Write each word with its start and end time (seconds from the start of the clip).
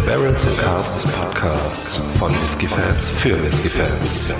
Der 0.00 0.06
Barrels 0.06 0.46
and 0.46 0.56
Casts 0.56 1.12
Podcast 1.12 2.00
von 2.18 2.32
Whisky-Fans 2.42 3.08
für 3.18 3.42
Whisky-Fans. 3.42 4.34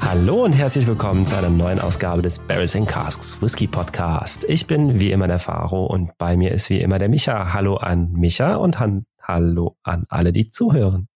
Hallo 0.00 0.44
und 0.44 0.52
herzlich 0.52 0.86
willkommen 0.86 1.26
zu 1.26 1.36
einer 1.36 1.50
neuen 1.50 1.80
Ausgabe 1.80 2.22
des 2.22 2.38
Barrels 2.38 2.76
and 2.76 2.86
Casks 2.86 3.42
Whisky 3.42 3.66
Podcast. 3.66 4.44
Ich 4.44 4.66
bin 4.66 5.00
wie 5.00 5.10
immer 5.10 5.26
der 5.26 5.38
Faro 5.38 5.86
und 5.86 6.16
bei 6.18 6.36
mir 6.36 6.52
ist 6.52 6.70
wie 6.70 6.80
immer 6.80 6.98
der 6.98 7.08
Micha. 7.08 7.52
Hallo 7.52 7.76
an 7.76 8.12
Micha 8.12 8.56
und 8.56 8.78
han 8.78 9.04
hallo 9.28 9.76
an 9.82 10.06
alle, 10.08 10.32
die 10.32 10.48
zuhören. 10.48 11.08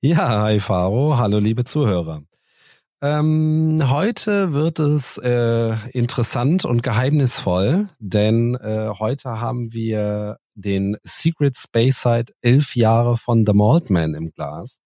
Ja, 0.00 0.42
hi 0.42 0.60
Faro, 0.60 1.18
hallo 1.18 1.38
liebe 1.38 1.64
Zuhörer. 1.64 2.22
Ähm, 3.02 3.80
heute 3.84 4.52
wird 4.52 4.78
es 4.78 5.18
äh, 5.18 5.74
interessant 5.92 6.64
und 6.64 6.82
geheimnisvoll, 6.82 7.88
denn 7.98 8.54
äh, 8.54 8.90
heute 8.98 9.40
haben 9.40 9.72
wir 9.72 10.38
den 10.54 10.96
Secret 11.02 11.56
Space 11.56 12.02
Side 12.02 12.32
elf 12.42 12.76
Jahre 12.76 13.16
von 13.16 13.44
The 13.46 13.54
Maltman 13.54 14.14
im 14.14 14.30
Glas. 14.30 14.80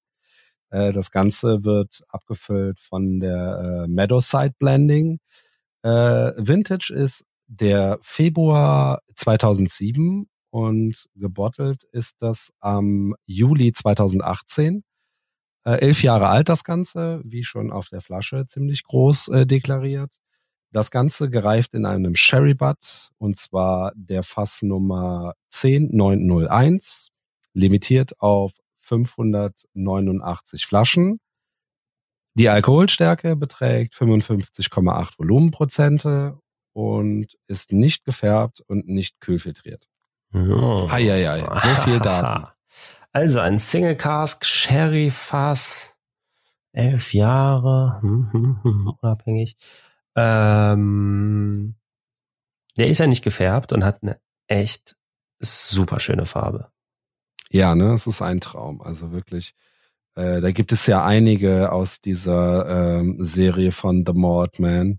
Äh, 0.70 0.92
das 0.92 1.10
Ganze 1.10 1.64
wird 1.64 2.02
abgefüllt 2.08 2.80
von 2.80 3.20
der 3.20 3.84
äh, 3.84 3.88
Meadowside 3.88 4.54
Blending. 4.58 5.18
Äh, 5.82 6.32
Vintage 6.36 6.92
ist 6.94 7.24
der 7.46 7.98
Februar 8.00 9.00
2007 9.16 10.28
und 10.54 11.08
gebottelt 11.16 11.82
ist 11.90 12.22
das 12.22 12.52
am 12.60 13.16
Juli 13.26 13.72
2018. 13.72 14.84
Äh, 15.64 15.80
elf 15.80 16.04
Jahre 16.04 16.28
alt 16.28 16.48
das 16.48 16.62
Ganze, 16.62 17.20
wie 17.24 17.42
schon 17.42 17.72
auf 17.72 17.88
der 17.88 18.00
Flasche 18.00 18.46
ziemlich 18.46 18.84
groß 18.84 19.28
äh, 19.30 19.46
deklariert. 19.46 20.14
Das 20.70 20.92
Ganze 20.92 21.28
gereift 21.28 21.74
in 21.74 21.84
einem 21.86 22.14
Sherry 22.14 22.54
Butt 22.54 23.10
und 23.18 23.36
zwar 23.36 23.90
der 23.96 24.22
Fassnummer 24.22 25.34
10901, 25.50 27.08
limitiert 27.52 28.20
auf 28.20 28.52
589 28.78 30.66
Flaschen. 30.66 31.18
Die 32.34 32.48
Alkoholstärke 32.48 33.34
beträgt 33.34 33.94
55,8 33.94 35.18
Volumenprozente 35.18 36.38
und 36.72 37.36
ist 37.48 37.72
nicht 37.72 38.04
gefärbt 38.04 38.60
und 38.60 38.86
nicht 38.86 39.18
kühlfiltriert. 39.18 39.88
Oh. 40.34 40.90
Heieiei, 40.90 41.40
so 41.54 41.68
viel 41.82 42.00
Daten. 42.00 42.48
Also 43.16 43.38
ein 43.38 43.60
Single 43.60 43.94
Cask 43.94 44.44
Sherry 44.44 45.12
Fass, 45.12 45.96
elf 46.72 47.14
Jahre, 47.14 48.00
hm, 48.00 48.32
hm, 48.32 48.58
hm, 48.64 48.94
unabhängig. 49.00 49.56
Ähm, 50.16 51.76
der 52.76 52.88
ist 52.88 52.98
ja 52.98 53.06
nicht 53.06 53.22
gefärbt 53.22 53.72
und 53.72 53.84
hat 53.84 54.02
eine 54.02 54.18
echt 54.48 54.96
super 55.38 56.00
schöne 56.00 56.26
Farbe. 56.26 56.72
Ja, 57.50 57.76
ne, 57.76 57.92
es 57.92 58.08
ist 58.08 58.20
ein 58.20 58.40
Traum. 58.40 58.82
Also 58.82 59.12
wirklich, 59.12 59.54
äh, 60.16 60.40
da 60.40 60.50
gibt 60.50 60.72
es 60.72 60.88
ja 60.88 61.04
einige 61.04 61.70
aus 61.70 62.00
dieser 62.00 62.98
ähm, 62.98 63.18
Serie 63.20 63.70
von 63.70 64.04
The 64.04 64.12
Mordman, 64.12 64.98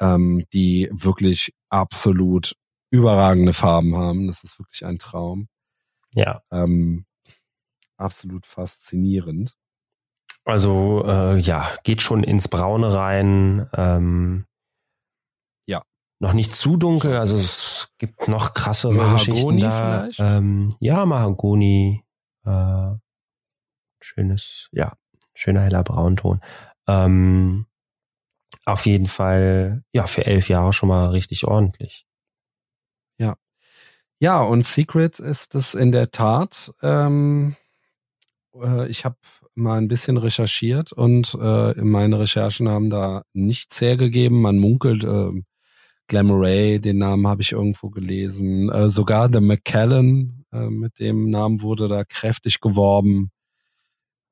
ähm, 0.00 0.44
die 0.52 0.88
wirklich 0.92 1.54
absolut 1.68 2.56
überragende 2.90 3.52
Farben 3.52 3.96
haben. 3.96 4.26
Das 4.26 4.44
ist 4.44 4.58
wirklich 4.58 4.84
ein 4.84 4.98
Traum. 4.98 5.48
Ja. 6.14 6.42
Ähm, 6.50 7.04
absolut 7.96 8.46
faszinierend. 8.46 9.56
Also 10.44 11.02
äh, 11.04 11.38
ja, 11.38 11.70
geht 11.82 12.02
schon 12.02 12.22
ins 12.22 12.48
Braune 12.48 12.92
rein. 12.94 13.68
Ähm, 13.74 14.46
Ja. 15.66 15.82
Noch 16.20 16.32
nicht 16.32 16.54
zu 16.54 16.76
dunkel, 16.76 17.16
also 17.16 17.36
es 17.36 17.92
gibt 17.98 18.28
noch 18.28 18.54
krassere 18.54 18.94
Mahagoni 18.94 19.26
Geschichten 19.26 19.60
da. 19.60 19.70
vielleicht? 19.70 20.20
Ähm, 20.20 20.68
ja, 20.80 21.04
Mahagoni. 21.04 22.04
Äh, 22.44 22.94
schönes, 24.00 24.68
ja, 24.72 24.96
schöner 25.34 25.62
heller 25.62 25.82
Braunton. 25.82 26.40
Ähm, 26.86 27.66
auf 28.64 28.86
jeden 28.86 29.08
Fall, 29.08 29.82
ja, 29.92 30.06
für 30.06 30.24
elf 30.26 30.48
Jahre 30.48 30.72
schon 30.72 30.88
mal 30.88 31.08
richtig 31.08 31.44
ordentlich. 31.44 32.05
Ja, 34.18 34.40
und 34.40 34.66
Secret 34.66 35.18
ist 35.18 35.54
es 35.54 35.74
in 35.74 35.92
der 35.92 36.10
Tat. 36.10 36.72
Ähm, 36.82 37.54
äh, 38.54 38.88
ich 38.88 39.04
habe 39.04 39.16
mal 39.54 39.76
ein 39.78 39.88
bisschen 39.88 40.16
recherchiert 40.16 40.92
und 40.92 41.36
äh, 41.40 41.74
meine 41.82 42.18
Recherchen 42.18 42.68
haben 42.68 42.88
da 42.88 43.24
nichts 43.34 43.78
hergegeben. 43.80 44.40
Man 44.40 44.56
munkelt, 44.58 45.04
äh, 45.04 45.30
Glamoray, 46.08 46.78
den 46.78 46.98
Namen 46.98 47.26
habe 47.26 47.42
ich 47.42 47.52
irgendwo 47.52 47.90
gelesen. 47.90 48.70
Äh, 48.70 48.88
sogar 48.88 49.30
The 49.30 49.40
Macallan, 49.40 50.44
äh, 50.52 50.70
mit 50.70 50.98
dem 50.98 51.28
Namen 51.28 51.60
wurde 51.60 51.86
da 51.88 52.04
kräftig 52.04 52.60
geworben. 52.60 53.30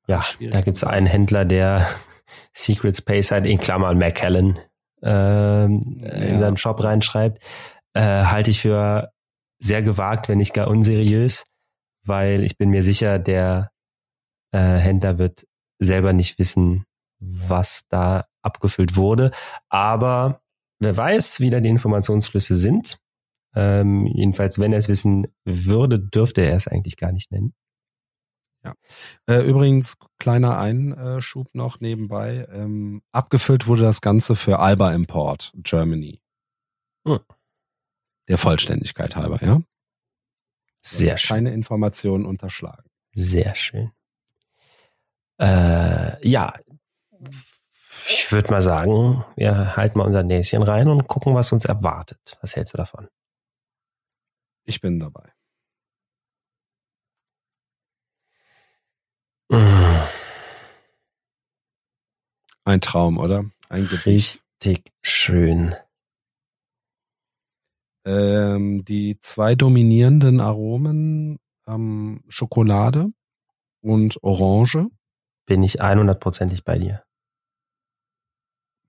Ja, 0.07 0.23
Schwierig 0.23 0.53
da 0.53 0.61
gibt's 0.61 0.83
einen 0.83 1.05
Händler, 1.05 1.45
der 1.45 1.85
Secret 2.53 2.97
Space 2.97 3.29
halt 3.29 3.45
in 3.45 3.59
Klammern 3.59 3.99
McKellen 3.99 4.57
ähm, 5.03 5.81
in 6.01 6.29
Ja. 6.33 6.39
seinen 6.39 6.57
Shop 6.57 6.83
reinschreibt, 6.83 7.43
äh, 7.95 8.25
halte 8.25 8.51
ich 8.51 8.61
für 8.61 9.11
sehr 9.59 9.81
gewagt, 9.81 10.29
wenn 10.29 10.37
nicht 10.37 10.53
gar 10.53 10.67
unseriös, 10.67 11.45
weil 12.03 12.43
ich 12.43 12.57
bin 12.57 12.69
mir 12.69 12.83
sicher, 12.83 13.17
der 13.17 13.71
äh, 14.51 14.59
Händler 14.59 15.17
wird 15.17 15.47
selber 15.79 16.13
nicht 16.13 16.37
wissen, 16.37 16.85
was 17.19 17.87
da 17.87 18.25
abgefüllt 18.41 18.95
wurde. 18.95 19.31
Aber 19.69 20.41
wer 20.79 20.95
weiß, 20.95 21.39
wie 21.39 21.49
da 21.49 21.59
die 21.59 21.69
Informationsflüsse 21.69 22.55
sind. 22.55 22.97
Ähm, 23.55 24.05
jedenfalls, 24.07 24.59
wenn 24.59 24.73
er 24.73 24.79
es 24.79 24.89
wissen 24.89 25.27
würde, 25.45 25.97
dürfte 25.99 26.41
er 26.41 26.57
es 26.57 26.67
eigentlich 26.67 26.97
gar 26.97 27.13
nicht 27.13 27.31
nennen. 27.31 27.53
Äh, 29.27 29.47
übrigens, 29.47 29.95
kleiner 30.19 30.57
Einschub 30.57 31.47
noch 31.53 31.79
nebenbei. 31.79 32.47
Ähm, 32.51 33.01
abgefüllt 33.11 33.67
wurde 33.67 33.83
das 33.83 34.01
Ganze 34.01 34.35
für 34.35 34.59
Alba 34.59 34.93
Import, 34.93 35.53
Germany. 35.55 36.21
Hm. 37.07 37.19
Der 38.27 38.37
Vollständigkeit 38.37 39.15
halber, 39.15 39.39
ja? 39.41 39.61
Sehr 40.81 41.17
schön. 41.17 41.35
Keine 41.37 41.53
Informationen 41.53 42.25
unterschlagen. 42.25 42.89
Sehr 43.13 43.55
schön. 43.55 43.91
Äh, 45.39 46.27
ja, 46.27 46.53
ich 48.07 48.31
würde 48.31 48.51
mal 48.51 48.61
sagen, 48.61 49.25
wir 49.35 49.75
halten 49.75 49.97
mal 49.97 50.05
unser 50.05 50.23
Näschen 50.23 50.63
rein 50.63 50.87
und 50.87 51.07
gucken, 51.07 51.33
was 51.33 51.51
uns 51.51 51.65
erwartet. 51.65 52.37
Was 52.41 52.55
hältst 52.55 52.73
du 52.73 52.77
davon? 52.77 53.07
Ich 54.63 54.81
bin 54.81 54.99
dabei. 54.99 55.31
Mm, 59.49 60.01
Ein 62.63 62.81
Traum, 62.81 63.17
oder? 63.17 63.45
Ein 63.69 63.87
Gedicht. 63.87 64.41
Richtig 64.63 64.91
schön. 65.03 65.75
Ähm, 68.05 68.85
die 68.85 69.17
zwei 69.21 69.55
dominierenden 69.55 70.39
Aromen 70.39 71.39
ähm, 71.67 72.21
Schokolade 72.27 73.07
und 73.81 74.21
Orange. 74.23 74.87
Bin 75.47 75.63
ich 75.63 75.81
100%ig 75.81 76.63
bei 76.63 76.77
dir. 76.77 77.03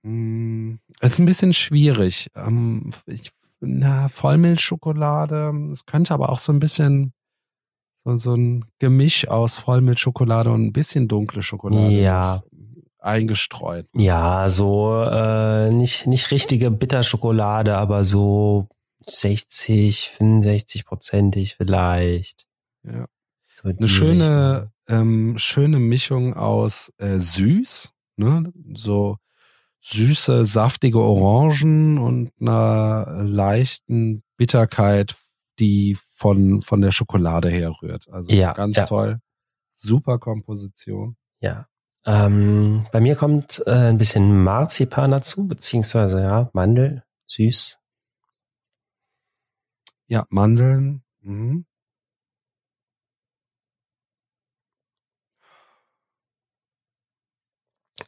Mm, 0.03 0.75
Es 0.99 1.13
ist 1.13 1.19
ein 1.19 1.25
bisschen 1.25 1.53
schwierig. 1.53 2.29
Ähm, 2.35 2.91
ich, 3.05 3.31
na, 3.59 4.07
Vollmilchschokolade. 4.09 5.51
Es 5.71 5.85
könnte 5.85 6.13
aber 6.13 6.29
auch 6.29 6.37
so 6.39 6.51
ein 6.51 6.59
bisschen 6.59 7.13
so, 8.05 8.17
so 8.17 8.35
ein 8.35 8.65
Gemisch 8.79 9.27
aus 9.27 9.57
Vollmilchschokolade 9.57 10.51
und 10.51 10.63
ein 10.65 10.73
bisschen 10.73 11.07
dunkle 11.07 11.41
Schokolade 11.41 11.91
Ja. 11.91 12.43
eingestreut. 12.99 13.87
Ja, 13.95 14.47
so 14.49 15.03
äh, 15.03 15.71
nicht, 15.71 16.07
nicht 16.07 16.31
richtige 16.31 16.71
Bitterschokolade, 16.71 17.75
aber 17.77 18.05
so 18.05 18.67
60, 19.09 20.09
65 20.09 20.85
prozentig 20.85 21.55
vielleicht. 21.55 22.45
Ja. 22.83 23.05
So 23.53 23.69
Eine 23.69 23.87
schöne, 23.87 24.71
ähm, 24.87 25.37
schöne 25.37 25.79
Mischung 25.79 26.35
aus 26.35 26.93
äh, 26.99 27.19
süß, 27.19 27.91
ne? 28.17 28.53
so 28.75 29.17
süße, 29.81 30.45
saftige 30.45 30.99
Orangen 30.99 31.97
und 31.97 32.31
einer 32.39 33.23
leichten 33.23 34.21
Bitterkeit, 34.35 35.15
die 35.59 35.97
von, 35.99 36.61
von 36.61 36.81
der 36.81 36.91
Schokolade 36.91 37.49
herrührt. 37.49 38.07
Also 38.11 38.31
Ja, 38.31 38.53
ganz 38.53 38.77
ja. 38.77 38.85
toll. 38.85 39.19
Super 39.73 40.19
Komposition. 40.19 41.15
Ja. 41.39 41.67
Ähm, 42.05 42.85
bei 42.91 43.01
mir 43.01 43.15
kommt 43.15 43.63
äh, 43.65 43.71
ein 43.71 43.97
bisschen 43.97 44.43
Marzipan 44.43 45.11
dazu, 45.11 45.47
beziehungsweise 45.47 46.21
ja, 46.21 46.49
Mandel, 46.53 47.03
süß. 47.25 47.79
Ja, 50.07 50.25
Mandeln. 50.29 51.03
Mhm. 51.21 51.65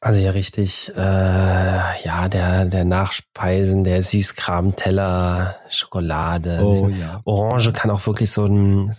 Also 0.01 0.19
ja, 0.21 0.31
richtig. 0.31 0.93
Äh, 0.95 0.99
ja, 0.99 2.29
der, 2.29 2.65
der 2.65 2.85
Nachspeisen, 2.85 3.83
der 3.83 4.01
Süßkram, 4.01 4.75
Teller, 4.75 5.57
Schokolade. 5.69 6.59
Oh, 6.63 6.87
ja. 6.87 7.19
Orange 7.25 7.73
kann 7.73 7.91
auch 7.91 8.05
wirklich 8.07 8.31
so 8.31 8.45
ein, 8.45 8.93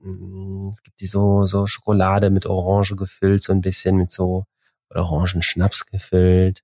mm, 0.00 0.68
es 0.70 0.82
gibt 0.82 1.00
die 1.00 1.06
so, 1.06 1.46
so 1.46 1.66
Schokolade 1.66 2.28
mit 2.28 2.44
Orange 2.46 2.94
gefüllt, 2.96 3.42
so 3.42 3.52
ein 3.52 3.62
bisschen 3.62 3.96
mit 3.96 4.10
so 4.10 4.44
oder 4.90 5.04
Orangenschnaps 5.04 5.86
gefüllt. 5.86 6.62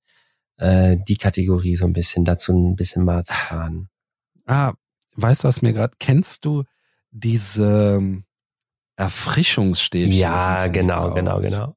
Äh, 0.59 0.99
die 1.09 1.17
Kategorie 1.17 1.77
so 1.77 1.87
ein 1.87 1.94
bisschen, 1.94 2.27
dazu 2.27 2.53
ein 2.53 2.77
bisschen 2.77 3.05
Marzipan. 3.05 3.88
Ah, 4.47 4.75
weißt 5.20 5.44
du, 5.44 5.49
was 5.49 5.62
mir 5.62 5.72
gerade, 5.72 5.94
kennst 5.99 6.44
du 6.44 6.64
diese 7.11 7.96
ähm, 7.99 8.25
Erfrischungsstäbchen? 8.96 10.12
Ja, 10.12 10.67
genau, 10.69 11.12
genau, 11.14 11.40
genau. 11.40 11.76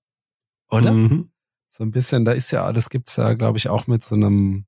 Oder? 0.70 0.92
Mhm. 0.92 1.32
So 1.72 1.84
ein 1.84 1.92
bisschen, 1.92 2.26
da 2.26 2.34
ist 2.34 2.52
ja, 2.52 2.72
das 2.72 2.90
gibt's 2.90 3.16
ja, 3.16 3.34
glaube 3.34 3.58
ich, 3.58 3.70
auch 3.70 3.88
mit 3.88 4.04
so 4.04 4.16
einem 4.16 4.66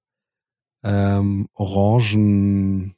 ähm, 0.83 1.47
Orangen, 1.53 2.95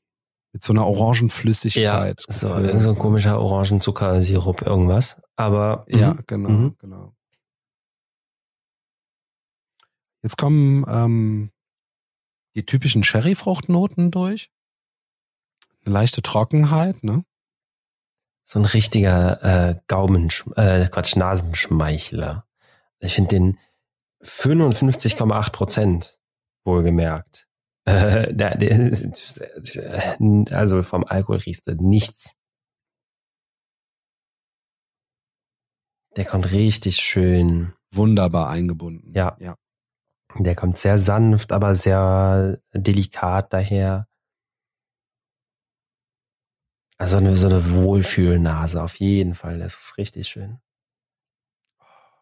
mit 0.54 0.62
so 0.64 0.72
einer 0.74 0.82
Ja, 0.84 0.88
Orangenflüssigkeit. 0.88 2.24
so, 2.28 2.48
gefüllt. 2.48 2.68
irgend 2.68 2.84
so 2.84 2.90
ein 2.92 2.98
komischer 2.98 3.40
Orangenzuckersirup, 3.40 4.62
irgendwas. 4.62 5.22
Aber 5.36 5.86
Ja, 5.90 6.14
mhm. 6.14 6.24
genau, 6.28 6.50
Mhm. 6.50 6.76
genau. 6.80 7.14
Jetzt 10.24 10.38
kommen 10.38 10.86
ähm, 10.88 11.52
die 12.56 12.66
typischen 12.66 13.04
Cherryfruchtnoten 13.04 14.12
durch. 14.12 14.52
Leichte 15.88 16.22
Trockenheit, 16.22 17.04
ne? 17.04 17.24
so 18.48 18.60
ein 18.60 18.66
richtiger 18.66 19.44
äh, 19.44 19.76
Gaumen, 19.88 20.30
äh, 20.56 20.88
Quatsch, 20.88 21.18
Nasenschmeichler. 21.18 22.46
Ich 23.00 23.16
finde 23.16 23.30
den 23.30 23.58
55,8 24.24 25.52
Prozent 25.52 26.20
wohlgemerkt. 26.66 27.46
Äh, 27.88 28.34
der, 28.34 28.58
der 28.58 28.72
ist, 28.72 29.40
äh, 29.78 30.44
also 30.52 30.84
vom 30.84 31.06
Alkohol 31.06 31.38
riechst 31.38 31.68
du 31.68 31.76
nichts. 31.82 32.36
Der 36.18 36.26
kommt 36.26 36.52
richtig 36.52 36.98
schön. 36.98 37.72
Wunderbar 37.94 38.50
eingebunden. 38.50 39.14
Ja. 39.16 39.38
ja. 39.40 39.56
Der 40.38 40.54
kommt 40.54 40.78
sehr 40.78 41.00
sanft, 41.00 41.54
aber 41.54 41.76
sehr 41.76 42.60
delikat 42.74 43.54
daher. 43.54 44.10
Also 46.98 47.18
eine, 47.18 47.38
so 47.38 47.48
eine 47.48 47.70
Wohlfühlnase 47.70 48.82
auf 48.82 48.96
jeden 48.96 49.36
Fall. 49.36 49.60
Das 49.60 49.80
ist 49.80 49.98
richtig 49.98 50.28
schön. 50.28 50.60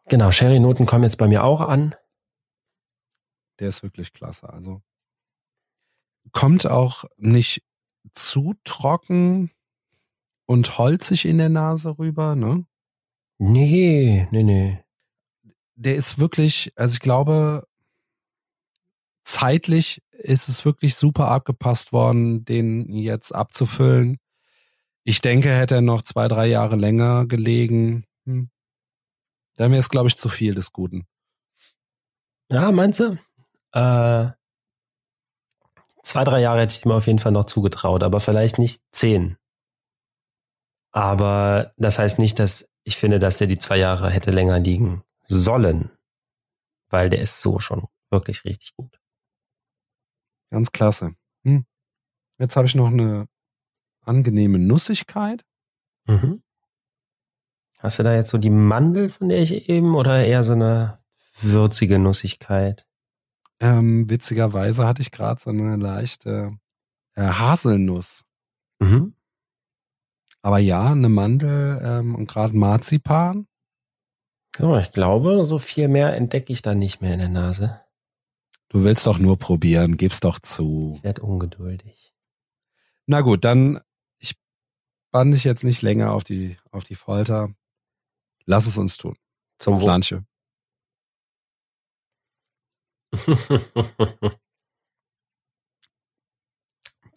Genau, 0.07 0.31
Sherry-Noten 0.31 0.85
kommen 0.85 1.03
jetzt 1.03 1.17
bei 1.17 1.27
mir 1.27 1.43
auch 1.43 1.61
an. 1.61 1.95
Der 3.59 3.69
ist 3.69 3.83
wirklich 3.83 4.13
klasse. 4.13 4.49
Also 4.51 4.81
kommt 6.31 6.67
auch 6.67 7.05
nicht 7.17 7.63
zu 8.13 8.53
trocken 8.63 9.51
und 10.45 10.77
holzig 10.77 11.25
in 11.25 11.37
der 11.37 11.49
Nase 11.49 11.97
rüber, 11.97 12.35
ne? 12.35 12.65
Nee, 13.37 14.27
nee, 14.31 14.43
nee. 14.43 14.83
Der 15.75 15.95
ist 15.95 16.19
wirklich, 16.19 16.71
also 16.75 16.93
ich 16.93 16.99
glaube, 16.99 17.67
zeitlich 19.23 20.01
ist 20.11 20.47
es 20.47 20.65
wirklich 20.65 20.95
super 20.95 21.29
abgepasst 21.29 21.91
worden, 21.91 22.45
den 22.45 22.89
jetzt 22.93 23.33
abzufüllen. 23.33 24.19
Ich 25.07 25.21
denke, 25.21 25.55
hätte 25.55 25.75
er 25.75 25.81
noch 25.81 26.01
zwei, 26.01 26.27
drei 26.27 26.47
Jahre 26.47 26.75
länger 26.75 27.27
gelegen, 27.27 28.05
hm, 28.25 28.49
dann 29.55 29.71
wäre 29.71 29.79
es, 29.79 29.89
glaube 29.89 30.07
ich, 30.07 30.17
zu 30.17 30.29
viel 30.29 30.55
des 30.55 30.73
Guten. 30.73 31.05
Ja, 32.51 32.71
meinst 32.71 32.99
du? 32.99 33.17
Äh, 33.71 34.31
zwei, 36.03 36.23
drei 36.23 36.41
Jahre 36.41 36.61
hätte 36.61 36.75
ich 36.75 36.85
ihm 36.85 36.91
auf 36.91 37.07
jeden 37.07 37.19
Fall 37.19 37.31
noch 37.31 37.45
zugetraut, 37.45 38.01
aber 38.03 38.19
vielleicht 38.19 38.57
nicht 38.57 38.81
zehn. 38.91 39.37
Aber 40.91 41.73
das 41.77 41.99
heißt 41.99 42.19
nicht, 42.19 42.39
dass 42.39 42.67
ich 42.83 42.97
finde, 42.97 43.19
dass 43.19 43.37
der 43.37 43.47
die 43.47 43.57
zwei 43.57 43.77
Jahre 43.77 44.09
hätte 44.09 44.31
länger 44.31 44.59
liegen 44.59 45.03
sollen. 45.27 45.91
Weil 46.89 47.09
der 47.09 47.21
ist 47.21 47.41
so 47.41 47.59
schon 47.59 47.87
wirklich 48.11 48.45
richtig 48.45 48.75
gut. 48.75 48.99
Ganz 50.51 50.71
klasse. 50.71 51.15
Hm. 51.43 51.65
Jetzt 52.39 52.55
habe 52.55 52.67
ich 52.67 52.75
noch 52.75 52.87
eine 52.87 53.27
angenehme 54.05 54.59
Nussigkeit. 54.59 55.45
Mhm. 56.05 56.41
Hast 57.79 57.99
du 57.99 58.03
da 58.03 58.15
jetzt 58.15 58.29
so 58.29 58.37
die 58.37 58.49
Mandel, 58.49 59.09
von 59.09 59.29
der 59.29 59.39
ich 59.39 59.69
eben, 59.69 59.95
oder 59.95 60.25
eher 60.25 60.43
so 60.43 60.53
eine 60.53 60.99
würzige 61.39 61.99
Nussigkeit? 61.99 62.87
Ähm, 63.59 64.09
witzigerweise 64.09 64.87
hatte 64.87 65.01
ich 65.01 65.11
gerade 65.11 65.39
so 65.39 65.49
eine 65.49 65.75
leichte 65.75 66.57
äh, 67.15 67.21
Haselnuss. 67.21 68.25
Mhm. 68.79 69.15
Aber 70.41 70.59
ja, 70.59 70.91
eine 70.91 71.09
Mandel 71.09 71.81
ähm, 71.83 72.15
und 72.15 72.27
gerade 72.27 72.55
Marzipan. 72.55 73.47
So, 74.57 74.77
ich 74.77 74.91
glaube, 74.91 75.43
so 75.43 75.57
viel 75.57 75.87
mehr 75.87 76.15
entdecke 76.15 76.53
ich 76.53 76.61
da 76.61 76.75
nicht 76.75 77.01
mehr 77.01 77.13
in 77.13 77.19
der 77.19 77.29
Nase. 77.29 77.81
Du 78.69 78.83
willst 78.83 79.05
doch 79.07 79.19
nur 79.19 79.37
probieren, 79.37 79.97
gib's 79.97 80.19
doch 80.19 80.39
zu. 80.39 80.93
Ich 80.97 81.03
werde 81.03 81.21
ungeduldig. 81.21 82.13
Na 83.05 83.21
gut, 83.21 83.45
dann 83.45 83.79
ich 85.15 85.17
bann 85.17 85.31
dich 85.31 85.45
jetzt 85.45 85.63
nicht 85.63 85.81
länger 85.81 86.11
auf 86.11 86.25
die 86.25 86.57
auf 86.71 86.83
die 86.83 86.95
Folter. 86.95 87.47
Lass 88.45 88.65
es 88.65 88.77
uns 88.77 88.97
tun. 88.97 89.15
Zum 89.57 89.75
Wohl. 89.75 89.83
Slanche. 89.83 90.25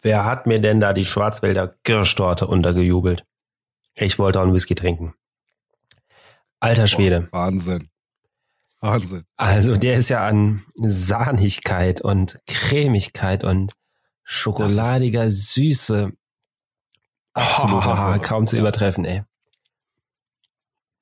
Wer 0.01 0.23
hat 0.23 0.47
mir 0.47 0.61
denn 0.61 0.79
da 0.79 0.93
die 0.93 1.03
Schwarzwälder 1.03 1.75
Kirschtorte 1.83 2.47
untergejubelt? 2.47 3.25
Ich 3.95 4.17
wollte 4.17 4.39
auch 4.39 4.43
einen 4.43 4.53
Whisky 4.53 4.75
trinken. 4.75 5.13
Alter 6.61 6.87
Schwede. 6.87 7.27
Boah, 7.31 7.47
Wahnsinn. 7.47 7.89
Wahnsinn. 8.79 9.25
Also 9.35 9.75
der 9.75 9.97
ist 9.97 10.07
ja 10.07 10.25
an 10.25 10.63
Sahnigkeit 10.75 11.99
und 11.99 12.39
Cremigkeit 12.47 13.43
und 13.43 13.73
schokoladiger 14.23 15.29
Süße. 15.29 16.13
Absoluter 17.39 17.89
Oh, 17.93 17.97
Horror. 17.97 18.19
kaum 18.19 18.47
zu 18.47 18.57
übertreffen, 18.57 19.05
ey. 19.05 19.23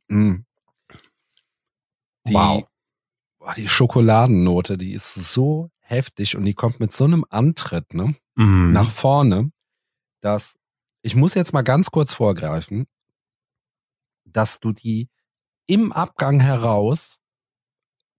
Mm. 0.09 0.45
Die, 2.27 2.33
Wow. 2.33 2.63
boah, 3.39 3.53
die 3.53 3.67
Schokoladennote, 3.69 4.77
die 4.77 4.91
ist 4.93 5.13
so 5.15 5.69
heftig 5.79 6.35
und 6.35 6.43
die 6.45 6.53
kommt 6.53 6.79
mit 6.79 6.91
so 6.91 7.05
einem 7.05 7.25
Antritt, 7.29 7.93
ne? 7.93 8.15
Mhm. 8.35 8.71
nach 8.71 8.91
vorne, 8.91 9.51
dass 10.21 10.59
ich 11.01 11.15
muss 11.15 11.33
jetzt 11.33 11.53
mal 11.53 11.61
ganz 11.63 11.89
kurz 11.89 12.13
vorgreifen, 12.13 12.85
dass 14.25 14.59
du 14.59 14.73
die 14.73 15.09
im 15.67 15.91
Abgang 15.91 16.39
heraus 16.39 17.19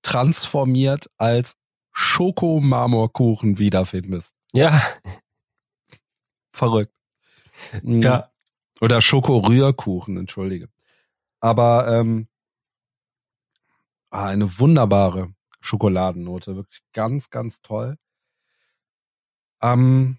transformiert 0.03 1.09
als 1.19 1.55
Schokomarmorkuchen 1.93 3.59
wiederfindest. 3.59 4.35
Ja, 4.53 4.83
Verrückt. 6.53 6.95
Mhm. 7.83 8.03
ja. 8.03 8.31
Oder 8.81 9.01
Schokorührkuchen, 9.01 10.17
entschuldige. 10.17 10.69
Aber 11.41 11.89
ähm, 11.89 12.29
ah, 14.11 14.27
eine 14.27 14.59
wunderbare 14.59 15.33
Schokoladennote, 15.61 16.57
wirklich 16.57 16.83
ganz, 16.93 17.31
ganz 17.31 17.61
toll. 17.61 17.97
Ähm, 19.61 20.19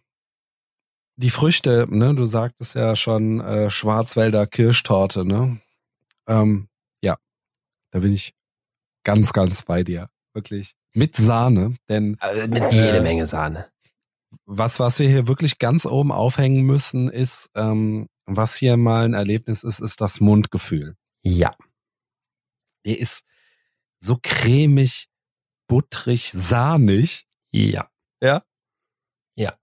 die 1.16 1.30
Früchte, 1.30 1.88
ne, 1.90 2.14
du 2.16 2.26
sagtest 2.26 2.76
ja 2.76 2.96
schon 2.96 3.42
äh, 3.42 3.70
Schwarzwälder 3.70 4.48
Kirschtorte, 4.48 5.26
ne? 5.26 5.60
Ähm, 6.28 6.70
ja, 7.02 7.18
da 7.92 8.00
bin 8.00 8.14
ich 8.14 8.34
ganz, 9.04 9.34
ganz 9.34 9.64
bei 9.64 9.84
dir, 9.84 10.10
wirklich 10.34 10.76
mit 10.94 11.16
Sahne, 11.16 11.76
denn 11.88 12.18
Also 12.20 12.48
mit 12.48 12.72
jede 12.74 12.98
Äh, 12.98 13.02
Menge 13.02 13.28
Sahne. 13.28 13.68
Was, 14.52 14.80
was 14.80 14.98
wir 14.98 15.08
hier 15.08 15.28
wirklich 15.28 15.60
ganz 15.60 15.86
oben 15.86 16.12
aufhängen 16.12 16.64
müssen, 16.64 17.08
ist, 17.08 17.52
ähm, 17.54 18.10
was 18.26 18.56
hier 18.56 18.78
mal 18.78 19.06
ein 19.06 19.14
Erlebnis 19.14 19.64
ist, 19.64 19.80
ist 19.80 20.02
das 20.02 20.22
Mundgefühl. 20.22 20.96
Ja. 21.22 21.56
Der 22.84 22.98
ist 22.98 23.26
so 24.00 24.18
cremig, 24.22 25.08
buttrig, 25.68 26.32
sahnig. 26.32 27.28
Ja. 27.52 27.92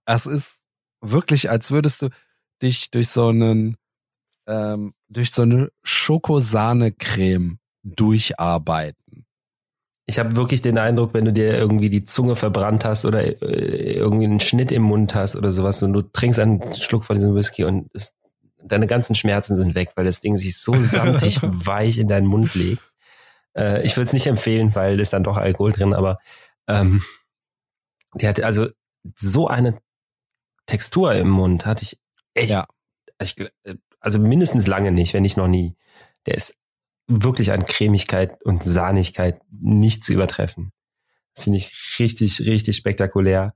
Es 0.05 0.25
ist 0.25 0.63
wirklich, 1.01 1.49
als 1.49 1.69
würdest 1.71 2.03
du 2.03 2.09
dich 2.61 2.89
durch 2.89 3.09
so 3.09 3.27
einen, 3.27 3.75
ähm, 4.47 4.93
durch 5.09 5.31
so 5.31 5.41
eine 5.41 5.69
Schokosahne-Creme 5.83 7.59
durcharbeiten. 7.83 9.26
Ich 10.09 10.19
habe 10.19 10.35
wirklich 10.37 10.61
den 10.61 10.77
Eindruck, 10.77 11.13
wenn 11.13 11.25
du 11.25 11.33
dir 11.33 11.53
irgendwie 11.57 11.89
die 11.89 12.03
Zunge 12.03 12.35
verbrannt 12.37 12.85
hast 12.85 13.03
oder 13.05 13.23
äh, 13.23 13.93
irgendwie 13.93 14.25
einen 14.25 14.39
Schnitt 14.39 14.71
im 14.71 14.83
Mund 14.83 15.13
hast 15.13 15.35
oder 15.35 15.51
sowas 15.51 15.83
und 15.83 15.91
du 15.93 16.01
trinkst 16.01 16.39
einen 16.39 16.73
Schluck 16.75 17.03
von 17.03 17.17
diesem 17.17 17.35
Whisky 17.35 17.65
und 17.65 17.89
es, 17.93 18.13
deine 18.63 18.87
ganzen 18.87 19.15
Schmerzen 19.15 19.57
sind 19.57 19.75
weg, 19.75 19.91
weil 19.95 20.05
das 20.05 20.21
Ding 20.21 20.37
sich 20.37 20.57
so 20.57 20.73
samtig 20.79 21.39
weich 21.43 21.97
in 21.97 22.07
deinen 22.07 22.25
Mund 22.25 22.55
legt. 22.55 22.81
Äh, 23.55 23.83
ich 23.83 23.97
würde 23.97 24.05
es 24.05 24.13
nicht 24.13 24.27
empfehlen, 24.27 24.73
weil 24.75 24.99
ist 25.01 25.11
dann 25.11 25.25
doch 25.25 25.35
Alkohol 25.35 25.73
drin, 25.73 25.93
aber 25.93 26.19
ähm, 26.67 27.03
die 28.15 28.27
hatte 28.27 28.45
also 28.45 28.67
so 29.15 29.47
eine 29.47 29.77
Textur 30.67 31.13
im 31.15 31.29
Mund, 31.29 31.65
hatte 31.65 31.83
ich 31.83 31.99
echt, 32.33 32.51
Ja. 32.51 32.67
ich, 33.21 33.35
also 33.99 34.19
mindestens 34.19 34.67
lange 34.67 34.91
nicht, 34.93 35.13
wenn 35.13 35.23
nicht 35.23 35.37
noch 35.37 35.47
nie. 35.49 35.75
Der 36.25 36.35
ist 36.35 36.57
wirklich 37.07 37.51
an 37.51 37.65
Cremigkeit 37.65 38.37
und 38.43 38.63
Sahnigkeit 38.63 39.41
nicht 39.49 40.03
zu 40.03 40.13
übertreffen. 40.13 40.71
Das 41.33 41.45
finde 41.45 41.59
ich 41.59 41.71
richtig, 41.99 42.41
richtig 42.41 42.75
spektakulär. 42.75 43.55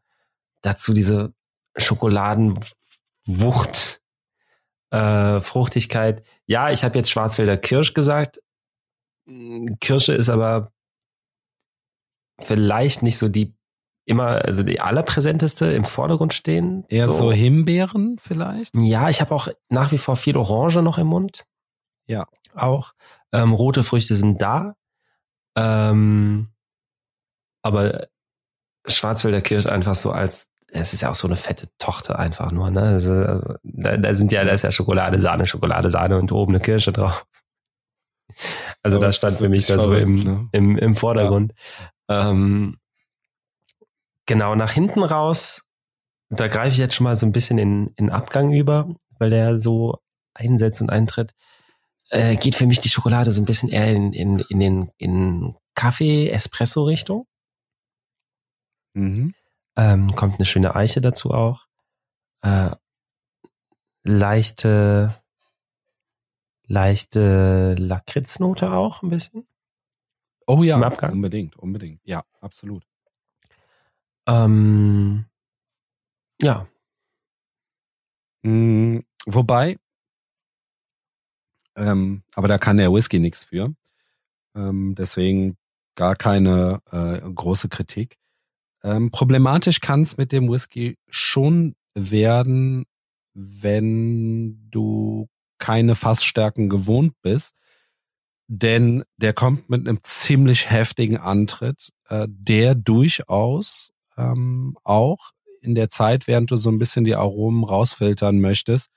Dazu 0.62 0.94
diese 0.94 1.34
Schokoladenwucht, 1.76 4.02
äh, 4.92 5.42
Fruchtigkeit. 5.42 6.24
Ja, 6.46 6.72
ich 6.72 6.84
habe 6.84 6.98
jetzt 6.98 7.12
Schwarzwälder 7.12 7.58
Kirsch 7.58 7.94
gesagt. 7.94 8.42
Mm, 9.26 9.74
Kirsche 9.80 10.14
ist 10.14 10.30
aber 10.30 10.72
vielleicht 12.40 13.04
nicht 13.04 13.18
so 13.18 13.30
die 13.30 13.56
immer, 14.06 14.46
also 14.46 14.64
die 14.64 14.80
allerpräsenteste 14.80 15.72
im 15.74 15.86
Vordergrund 15.86 16.34
stehen. 16.34 16.86
Eher 16.90 17.10
so, 17.10 17.32
Himbeeren 17.32 18.18
vielleicht? 18.22 18.76
Ja, 18.76 19.10
ich 19.10 19.22
habe 19.22 19.34
auch 19.34 19.48
nach 19.70 19.92
wie 19.92 19.98
vor 19.98 20.18
viel 20.18 20.38
Orange 20.38 20.82
noch 20.82 20.98
im 20.98 21.08
Mund. 21.08 21.46
Ja. 22.08 22.28
Auch. 22.56 22.94
Ähm, 23.32 23.54
rote 23.54 23.84
Früchte 23.84 24.16
sind 24.16 24.42
da. 24.42 24.76
Ähm, 25.56 26.50
aber 27.62 28.08
Schwarzwälder 28.88 29.42
Kirsch 29.42 29.68
einfach 29.68 29.96
so 29.96 30.12
als, 30.12 30.50
es 30.68 30.94
ist 30.94 31.02
ja 31.02 31.12
auch 31.12 31.16
so 31.16 31.28
eine 31.28 31.36
fette 31.36 31.68
Tochter 31.78 32.18
einfach 32.18 32.52
nur, 32.52 32.72
ne? 32.72 32.82
Also, 32.82 33.14
äh, 33.14 33.56
da, 33.64 33.98
da 33.98 34.14
sind 34.14 34.32
ja, 34.32 34.44
da 34.44 34.52
ist 34.52 34.64
ja 34.64 34.72
Schokolade, 34.72 35.20
Sahne, 35.20 35.46
Schokolade, 35.46 35.90
Sahne 35.90 36.18
und 36.18 36.32
oben 36.32 36.54
eine 36.54 36.64
Kirsche 36.64 36.92
drauf. 36.92 37.26
Also 38.82 38.98
Aber 38.98 39.08
das 39.08 39.18
stand 39.18 39.34
ist 39.34 39.40
für 39.40 39.50
mich 39.50 39.68
da 39.68 39.78
so 39.78 39.94
im, 39.94 40.16
ne? 40.16 40.50
im, 40.54 40.78
im 40.78 40.96
Vordergrund. 40.96 41.54
Ähm, 42.08 42.78
genau, 44.26 44.56
nach 44.56 44.72
hinten 44.72 45.04
raus, 45.04 45.64
da 46.30 46.48
greife 46.48 46.70
ich 46.70 46.78
jetzt 46.78 46.96
schon 46.96 47.04
mal 47.04 47.16
so 47.16 47.26
ein 47.26 47.34
bisschen 47.34 47.58
in, 47.58 47.94
in 47.98 48.10
Abgang 48.10 48.54
über, 48.54 48.88
weil 49.20 49.30
der 49.30 49.58
so 49.58 50.00
einsetzt 50.34 50.82
und 50.82 50.90
eintritt. 50.90 51.34
Äh, 52.12 52.36
geht 52.36 52.56
für 52.56 52.68
mich 52.68 52.80
die 52.80 52.90
Schokolade 52.90 53.32
so 53.32 53.42
ein 53.42 53.46
bisschen 53.46 53.70
eher 53.70 53.94
in, 53.94 54.14
in, 54.14 54.40
in 54.40 54.60
den 54.60 54.92
in 54.98 55.56
Kaffee-Espresso-Richtung. 55.76 57.26
Mhm. 58.94 59.34
Ähm, 59.78 60.16
kommt 60.16 60.36
eine 60.36 60.46
schöne 60.46 60.76
Eiche 60.76 61.02
dazu 61.02 61.32
auch. 61.32 61.68
Äh, 62.42 62.72
leichte, 64.04 65.16
leichte 66.68 67.76
Lakritznote 67.76 68.74
auch 68.74 69.02
ein 69.04 69.10
bisschen. 69.10 69.48
Oh 70.48 70.64
ja, 70.64 70.78
unbedingt, 70.78 71.56
unbedingt. 71.56 72.02
Ja, 72.04 72.26
absolut. 72.42 72.86
Ähm, 74.28 75.26
ja, 76.42 76.68
Mm, 78.44 79.00
wobei, 79.26 79.78
ähm, 81.76 82.24
aber 82.36 82.48
da 82.48 82.58
kann 82.58 82.78
der 82.78 82.94
Whisky 82.94 83.20
nichts 83.20 83.46
für. 83.46 83.74
Ähm, 84.56 84.96
deswegen 84.98 85.58
gar 85.96 86.16
keine 86.16 86.82
äh, 86.92 87.20
große 87.20 87.70
Kritik. 87.70 88.18
Ähm, 88.84 89.12
problematisch 89.12 89.80
kann 89.80 90.02
es 90.02 90.18
mit 90.18 90.32
dem 90.32 90.50
Whisky 90.50 90.98
schon 91.08 91.76
werden, 91.94 92.86
wenn 93.34 94.70
du 94.72 95.28
keine 95.60 95.96
Fassstärken 95.96 96.70
gewohnt 96.70 97.14
bist. 97.22 97.56
Denn 98.48 99.04
der 99.18 99.34
kommt 99.34 99.70
mit 99.70 99.88
einem 99.88 100.00
ziemlich 100.04 100.70
heftigen 100.70 101.18
Antritt, 101.18 101.90
äh, 102.10 102.28
der 102.30 102.76
durchaus 102.76 103.92
ähm, 104.18 104.78
auch 104.84 105.32
in 105.62 105.76
der 105.76 105.90
Zeit, 105.90 106.28
während 106.28 106.52
du 106.52 106.58
so 106.58 106.70
ein 106.70 106.80
bisschen 106.80 107.06
die 107.06 107.16
Aromen 107.16 107.64
rausfiltern 107.64 108.42
möchtest, 108.42 108.90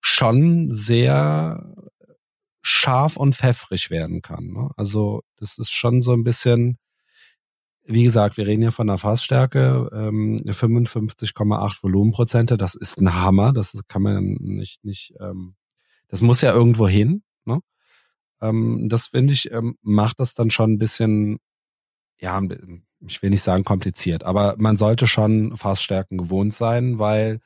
schon 0.00 0.72
sehr 0.72 1.74
scharf 2.66 3.18
und 3.18 3.34
pfeffrig 3.34 3.90
werden 3.90 4.22
kann. 4.22 4.46
Ne? 4.46 4.70
Also 4.76 5.22
das 5.36 5.58
ist 5.58 5.70
schon 5.70 6.00
so 6.00 6.12
ein 6.12 6.24
bisschen, 6.24 6.78
wie 7.84 8.04
gesagt, 8.04 8.38
wir 8.38 8.46
reden 8.46 8.62
hier 8.62 8.72
von 8.72 8.88
einer 8.88 8.96
Fassstärke, 8.96 9.90
ähm, 9.92 10.42
55,8 10.46 11.82
Volumenprozente, 11.82 12.56
das 12.56 12.74
ist 12.74 12.98
ein 12.98 13.14
Hammer, 13.14 13.52
das 13.52 13.78
kann 13.86 14.00
man 14.00 14.36
nicht, 14.40 14.82
nicht, 14.82 15.12
ähm, 15.20 15.56
das 16.08 16.22
muss 16.22 16.40
ja 16.40 16.54
irgendwo 16.54 16.88
hin. 16.88 17.22
Ne? 17.44 17.60
Ähm, 18.40 18.88
das 18.88 19.08
finde 19.08 19.34
ich, 19.34 19.52
ähm, 19.52 19.76
macht 19.82 20.18
das 20.18 20.32
dann 20.32 20.50
schon 20.50 20.72
ein 20.72 20.78
bisschen, 20.78 21.40
ja, 22.18 22.40
ich 23.06 23.22
will 23.22 23.28
nicht 23.28 23.42
sagen 23.42 23.64
kompliziert, 23.64 24.24
aber 24.24 24.54
man 24.56 24.78
sollte 24.78 25.06
schon 25.06 25.54
Fassstärken 25.54 26.16
gewohnt 26.16 26.54
sein, 26.54 26.98
weil 26.98 27.40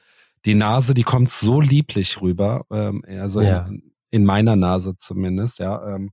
die 0.44 0.54
Nase, 0.54 0.94
die 0.94 1.02
kommt 1.02 1.30
so 1.30 1.60
lieblich 1.60 2.20
rüber, 2.20 2.66
ähm, 2.70 3.02
also 3.08 3.40
Ja. 3.40 3.68
In, 4.10 4.20
in 4.20 4.24
meiner 4.24 4.56
Nase 4.56 4.96
zumindest, 4.96 5.58
ja. 5.58 5.94
Ähm, 5.94 6.10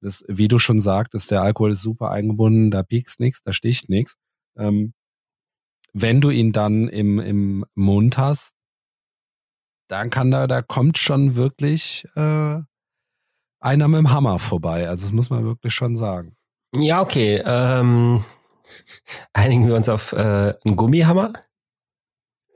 das, 0.00 0.24
wie 0.28 0.48
du 0.48 0.58
schon 0.58 0.80
sagtest, 0.80 1.30
der 1.30 1.42
Alkohol 1.42 1.72
ist 1.72 1.82
super 1.82 2.10
eingebunden, 2.10 2.70
da 2.70 2.82
piekst 2.82 3.20
nix, 3.20 3.42
da 3.42 3.52
sticht 3.52 3.88
nix. 3.88 4.14
Ähm, 4.56 4.94
wenn 5.92 6.20
du 6.20 6.30
ihn 6.30 6.52
dann 6.52 6.88
im, 6.88 7.18
im 7.18 7.64
Mund 7.74 8.18
hast, 8.18 8.54
dann 9.88 10.10
kann 10.10 10.30
da, 10.30 10.46
da 10.46 10.62
kommt 10.62 10.98
schon 10.98 11.34
wirklich 11.34 12.06
äh, 12.14 12.60
einer 13.60 13.88
mit 13.88 13.98
dem 13.98 14.10
Hammer 14.10 14.38
vorbei. 14.38 14.88
Also 14.88 15.06
das 15.06 15.12
muss 15.12 15.30
man 15.30 15.44
wirklich 15.44 15.74
schon 15.74 15.96
sagen. 15.96 16.36
ja, 16.74 17.00
okay. 17.00 17.42
Ähm, 17.44 18.24
einigen 19.32 19.66
wir 19.66 19.74
uns 19.74 19.88
auf 19.88 20.12
äh, 20.12 20.54
einen 20.64 20.76
Gummihammer. 20.76 21.32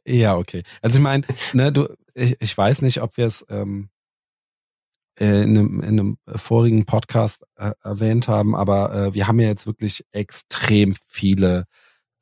Ja, 0.05 0.37
okay. 0.37 0.63
Also 0.83 0.99
ich 0.99 1.03
meine, 1.03 1.25
ne, 1.53 1.73
du, 1.73 1.89
ich, 2.15 2.37
ich 2.41 2.57
weiß 2.57 2.83
nicht, 2.83 3.01
ob 3.01 3.17
wir 3.17 3.27
es 3.27 3.47
ähm, 3.49 3.89
äh, 5.19 5.43
in, 5.43 5.59
einem, 5.59 5.81
in 5.81 6.01
einem 6.01 6.19
vorigen 6.37 6.85
Podcast 6.87 7.45
äh, 7.57 7.73
erwähnt 7.83 8.29
haben, 8.29 8.55
aber 8.55 8.95
äh, 8.95 9.15
wir 9.15 9.27
haben 9.27 9.41
ja 9.41 9.49
jetzt 9.49 9.67
wirklich 9.67 10.05
extrem 10.13 10.95
viele 11.07 11.67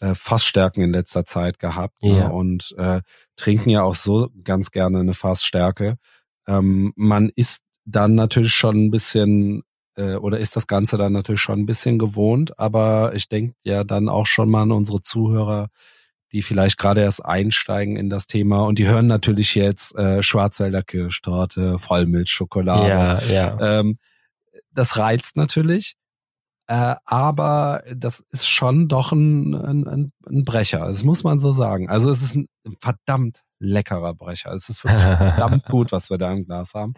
äh, 0.01 0.15
Fassstärken 0.15 0.83
in 0.83 0.93
letzter 0.93 1.25
Zeit 1.25 1.59
gehabt 1.59 1.97
Ja. 2.01 2.29
ne, 2.29 2.33
und 2.33 2.75
äh, 2.79 3.01
trinken 3.37 3.71
ja 3.71 3.83
auch 3.83 3.95
so 3.95 4.31
ganz 4.43 4.71
gerne 4.71 5.01
eine 5.01 5.15
Fassstärke. 5.15 5.97
Ähm, 6.47 6.93
man 6.97 7.31
ist 7.35 7.63
dann 7.85 8.15
natürlich 8.15 8.53
schon 8.53 8.87
ein 8.87 8.91
bisschen 8.91 9.63
äh, 9.97 10.15
oder 10.15 10.39
ist 10.39 10.57
das 10.57 10.67
Ganze 10.67 10.97
dann 10.97 11.13
natürlich 11.13 11.41
schon 11.41 11.61
ein 11.61 11.67
bisschen 11.67 11.99
gewohnt, 11.99 12.59
aber 12.59 13.15
ich 13.15 13.29
denke 13.29 13.55
ja 13.63 13.85
dann 13.85 14.09
auch 14.09 14.27
schon 14.27 14.49
mal 14.51 14.63
an 14.63 14.73
unsere 14.73 15.03
Zuhörer, 15.03 15.69
die 16.33 16.43
vielleicht 16.43 16.79
gerade 16.79 17.01
erst 17.03 17.25
einsteigen 17.25 17.97
in 17.97 18.09
das 18.11 18.27
Thema 18.27 18.63
und 18.63 18.79
die 18.79 18.87
hören 18.89 19.07
natürlich 19.07 19.55
jetzt 19.55 19.95
äh, 19.97 20.23
Schwarzwälder 20.23 20.83
Kirschtorte, 20.83 21.79
Vollmilchschokolade. 21.79 22.89
Ja, 22.89 23.21
ja. 23.23 23.81
Ähm, 23.81 23.99
das 24.73 24.97
reizt 24.97 25.37
natürlich, 25.37 25.97
äh, 26.69 26.95
aber 27.05 27.83
das 27.95 28.23
ist 28.31 28.47
schon 28.49 28.87
doch 28.89 29.11
ein, 29.13 29.55
ein, 29.55 29.87
ein- 30.27 30.45
Brecher. 30.45 30.87
Das 30.87 31.03
muss 31.03 31.25
man 31.25 31.39
so 31.39 31.51
sagen. 31.51 31.89
Also 31.91 32.11
es 32.11 32.23
ist 32.23 32.37
ein 32.37 32.47
verdammt 32.79 33.43
leckerer 33.59 34.15
Brecher. 34.15 34.53
Es 34.53 34.69
ist 34.69 34.85
wirklich 34.85 35.03
verdammt 35.19 35.65
gut, 35.67 35.91
was 35.91 36.09
wir 36.11 36.19
da 36.19 36.31
im 36.33 36.45
Glas 36.45 36.75
haben. 36.75 36.95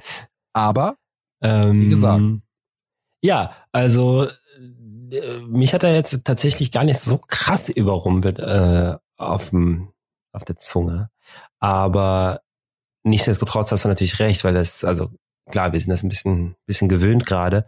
Aber 0.53 0.97
Ähm, 1.41 1.81
Wie 1.83 1.89
gesagt. 1.89 2.23
Ja, 3.23 3.53
also 3.73 4.29
äh, 5.11 5.39
mich 5.47 5.73
hat 5.75 5.83
er 5.85 5.95
jetzt 5.95 6.25
tatsächlich 6.25 6.71
gar 6.71 6.85
nicht 6.85 6.99
so 6.99 7.19
krass 7.19 7.69
überrumpelt 7.69 8.39
äh, 8.39 8.97
auf, 9.29 9.51
dem, 9.51 9.93
auf 10.33 10.45
der 10.45 10.57
Zunge. 10.57 11.11
Aber 11.59 12.43
nichtsdestotrotz 13.05 13.73
hast 13.73 13.85
du 13.85 13.89
natürlich 13.89 14.19
recht, 14.19 14.45
weil 14.45 14.55
das, 14.55 14.85
also 14.85 15.11
klar, 15.51 15.73
wir 15.73 15.81
sind 15.81 15.91
das 15.91 16.03
ein 16.03 16.09
bisschen, 16.09 16.57
bisschen 16.67 16.89
gewöhnt 16.89 17.27
gerade. 17.27 17.67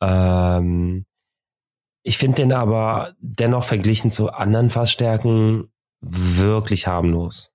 Ähm, 0.00 1.06
ich 2.02 2.18
finde 2.18 2.36
den 2.36 2.52
aber 2.52 3.14
dennoch 3.18 3.64
verglichen 3.64 4.10
zu 4.10 4.30
anderen 4.30 4.70
Fassstärken 4.70 5.72
wirklich 6.00 6.86
harmlos. 6.86 7.50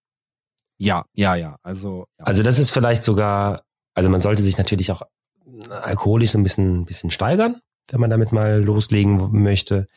ja, 0.78 1.06
ja, 1.14 1.36
ja. 1.36 1.58
Also, 1.64 2.08
ja. 2.20 2.26
Also 2.26 2.44
das 2.44 2.60
ist 2.60 2.72
vielleicht 2.72 3.04
sogar, 3.04 3.64
also 3.94 4.10
man 4.10 4.22
sollte 4.22 4.44
sich 4.44 4.58
natürlich 4.58 4.92
auch 4.92 5.04
alkoholisch 5.70 6.32
so 6.32 6.38
ein 6.38 6.44
bisschen, 6.44 6.86
bisschen 6.86 7.12
steigern, 7.12 7.62
wenn 7.90 8.02
man 8.02 8.10
damit 8.10 8.32
mal 8.32 8.62
loslegen 8.62 9.42
möchte. 9.42 9.88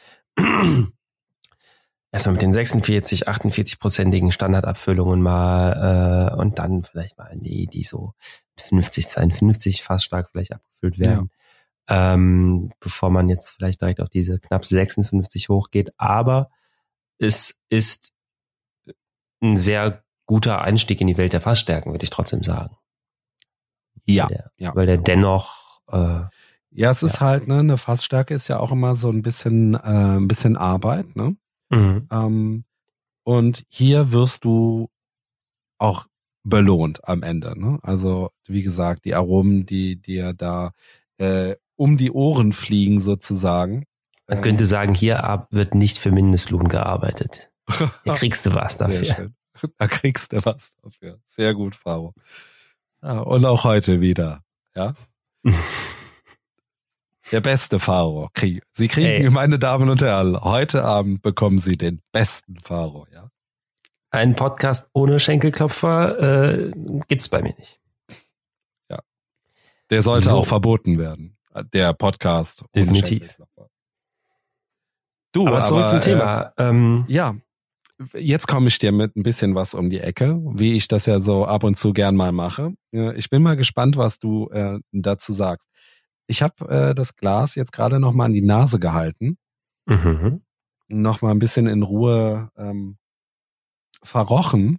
Erstmal 2.14 2.34
mit 2.34 2.42
den 2.42 2.52
46, 2.52 3.26
48-prozentigen 3.28 4.30
Standardabfüllungen 4.30 5.20
mal 5.20 6.30
äh, 6.32 6.36
und 6.36 6.60
dann 6.60 6.84
vielleicht 6.84 7.18
mal 7.18 7.32
die, 7.34 7.66
die 7.66 7.82
so 7.82 8.14
50, 8.60 9.08
52 9.08 9.82
fast 9.82 10.04
stark 10.04 10.28
vielleicht 10.30 10.52
abgefüllt 10.52 11.00
werden. 11.00 11.30
Ähm, 11.88 12.70
bevor 12.78 13.10
man 13.10 13.28
jetzt 13.28 13.50
vielleicht 13.50 13.80
direkt 13.80 14.00
auf 14.00 14.08
diese 14.10 14.38
knapp 14.38 14.64
56 14.64 15.48
hochgeht. 15.48 15.90
Aber 15.96 16.50
es 17.18 17.58
ist 17.68 18.12
ein 19.42 19.56
sehr 19.56 20.04
guter 20.26 20.62
Einstieg 20.62 21.00
in 21.00 21.08
die 21.08 21.18
Welt 21.18 21.32
der 21.32 21.40
Fassstärken, 21.40 21.92
würde 21.92 22.04
ich 22.04 22.10
trotzdem 22.10 22.44
sagen. 22.44 22.76
ja, 24.06 24.28
Weil 24.28 24.36
der, 24.36 24.50
ja. 24.56 24.74
weil 24.76 24.86
der 24.86 24.98
dennoch, 24.98 25.80
äh, 25.90 26.20
Ja, 26.70 26.90
es 26.92 27.02
ist 27.02 27.14
Ja. 27.14 27.20
halt, 27.22 27.48
ne, 27.48 27.58
eine 27.58 27.76
Fassstärke 27.76 28.34
ist 28.34 28.46
ja 28.48 28.60
auch 28.60 28.70
immer 28.70 28.94
so 28.94 29.10
ein 29.10 29.22
bisschen, 29.22 29.74
äh, 29.74 29.78
ein 29.80 30.28
bisschen 30.28 30.56
Arbeit, 30.56 31.16
ne? 31.16 31.36
Mhm. 31.74 32.08
Ähm, 32.10 32.64
und 33.24 33.64
hier 33.68 34.12
wirst 34.12 34.44
du 34.44 34.88
auch 35.78 36.06
belohnt 36.44 37.08
am 37.08 37.22
Ende. 37.22 37.58
Ne? 37.58 37.78
Also 37.82 38.30
wie 38.46 38.62
gesagt, 38.62 39.04
die 39.06 39.14
Aromen, 39.14 39.64
die 39.66 39.96
dir 39.96 40.32
da 40.34 40.72
äh, 41.18 41.56
um 41.76 41.96
die 41.96 42.10
Ohren 42.12 42.52
fliegen 42.52 43.00
sozusagen. 43.00 43.84
Man 44.28 44.38
Ähm, 44.38 44.42
könnte 44.42 44.66
sagen, 44.66 44.94
hier 44.94 45.24
ab 45.24 45.48
wird 45.50 45.74
nicht 45.74 45.98
für 45.98 46.10
Mindestlohn 46.12 46.68
gearbeitet. 46.68 47.50
Hier 48.04 48.12
kriegst 48.12 48.44
du 48.46 48.54
was 48.54 48.74
Sehr 48.78 48.86
dafür. 48.88 49.14
schön. 49.14 49.34
Da 49.78 49.86
kriegst 49.86 50.32
du 50.32 50.44
was 50.44 50.72
dafür. 50.82 51.20
Sehr 51.26 51.54
gut, 51.54 51.74
Faro. 51.74 52.12
Ja, 53.02 53.20
und 53.20 53.44
auch 53.46 53.64
heute 53.64 54.00
wieder. 54.00 54.42
Ja. 54.74 54.94
Der 57.32 57.40
beste 57.40 57.80
Faro. 57.80 58.30
Sie 58.72 58.88
kriegen, 58.88 59.24
Ey. 59.24 59.30
meine 59.30 59.58
Damen 59.58 59.88
und 59.88 60.02
Herren, 60.02 60.38
heute 60.42 60.84
Abend 60.84 61.22
bekommen 61.22 61.58
Sie 61.58 61.76
den 61.76 62.00
besten 62.12 62.58
Faro. 62.60 63.06
Ja. 63.12 63.30
Ein 64.10 64.36
Podcast 64.36 64.88
ohne 64.92 65.18
Schenkelklopfer 65.18 66.68
äh, 66.68 66.70
gibt's 67.08 67.28
bei 67.28 67.42
mir 67.42 67.54
nicht. 67.58 67.80
Der 69.90 70.00
sollte 70.02 70.28
So. 70.28 70.38
auch 70.38 70.46
verboten 70.46 70.98
werden. 70.98 71.36
Der 71.74 71.92
Podcast. 71.92 72.62
ohne 72.62 72.68
Definitiv. 72.86 73.18
Schenkelklopfer. 73.20 73.68
Du, 75.32 75.46
aber 75.46 75.62
zurück 75.64 75.88
zum 75.88 75.98
äh, 75.98 76.00
Thema. 76.00 76.52
ähm, 76.56 77.04
Ja, 77.06 77.36
jetzt 78.14 78.48
komme 78.48 78.68
ich 78.68 78.78
dir 78.78 78.92
mit 78.92 79.14
ein 79.14 79.22
bisschen 79.22 79.54
was 79.54 79.74
um 79.74 79.90
die 79.90 80.00
Ecke, 80.00 80.40
wie 80.54 80.72
ich 80.74 80.88
das 80.88 81.04
ja 81.04 81.20
so 81.20 81.44
ab 81.44 81.64
und 81.64 81.76
zu 81.76 81.92
gern 81.92 82.16
mal 82.16 82.32
mache. 82.32 82.72
Äh, 82.94 83.14
Ich 83.16 83.28
bin 83.28 83.42
mal 83.42 83.56
gespannt, 83.56 83.98
was 83.98 84.18
du 84.18 84.48
äh, 84.52 84.78
dazu 84.90 85.34
sagst. 85.34 85.68
Ich 86.26 86.42
habe 86.42 86.68
äh, 86.68 86.94
das 86.94 87.16
Glas 87.16 87.54
jetzt 87.54 87.72
gerade 87.72 88.00
noch 88.00 88.12
mal 88.12 88.26
an 88.26 88.32
die 88.32 88.42
Nase 88.42 88.78
gehalten, 88.78 89.36
mhm. 89.86 90.42
noch 90.88 91.22
mal 91.22 91.30
ein 91.30 91.38
bisschen 91.38 91.66
in 91.66 91.82
Ruhe 91.82 92.50
ähm, 92.56 92.98
verrochen. 94.02 94.78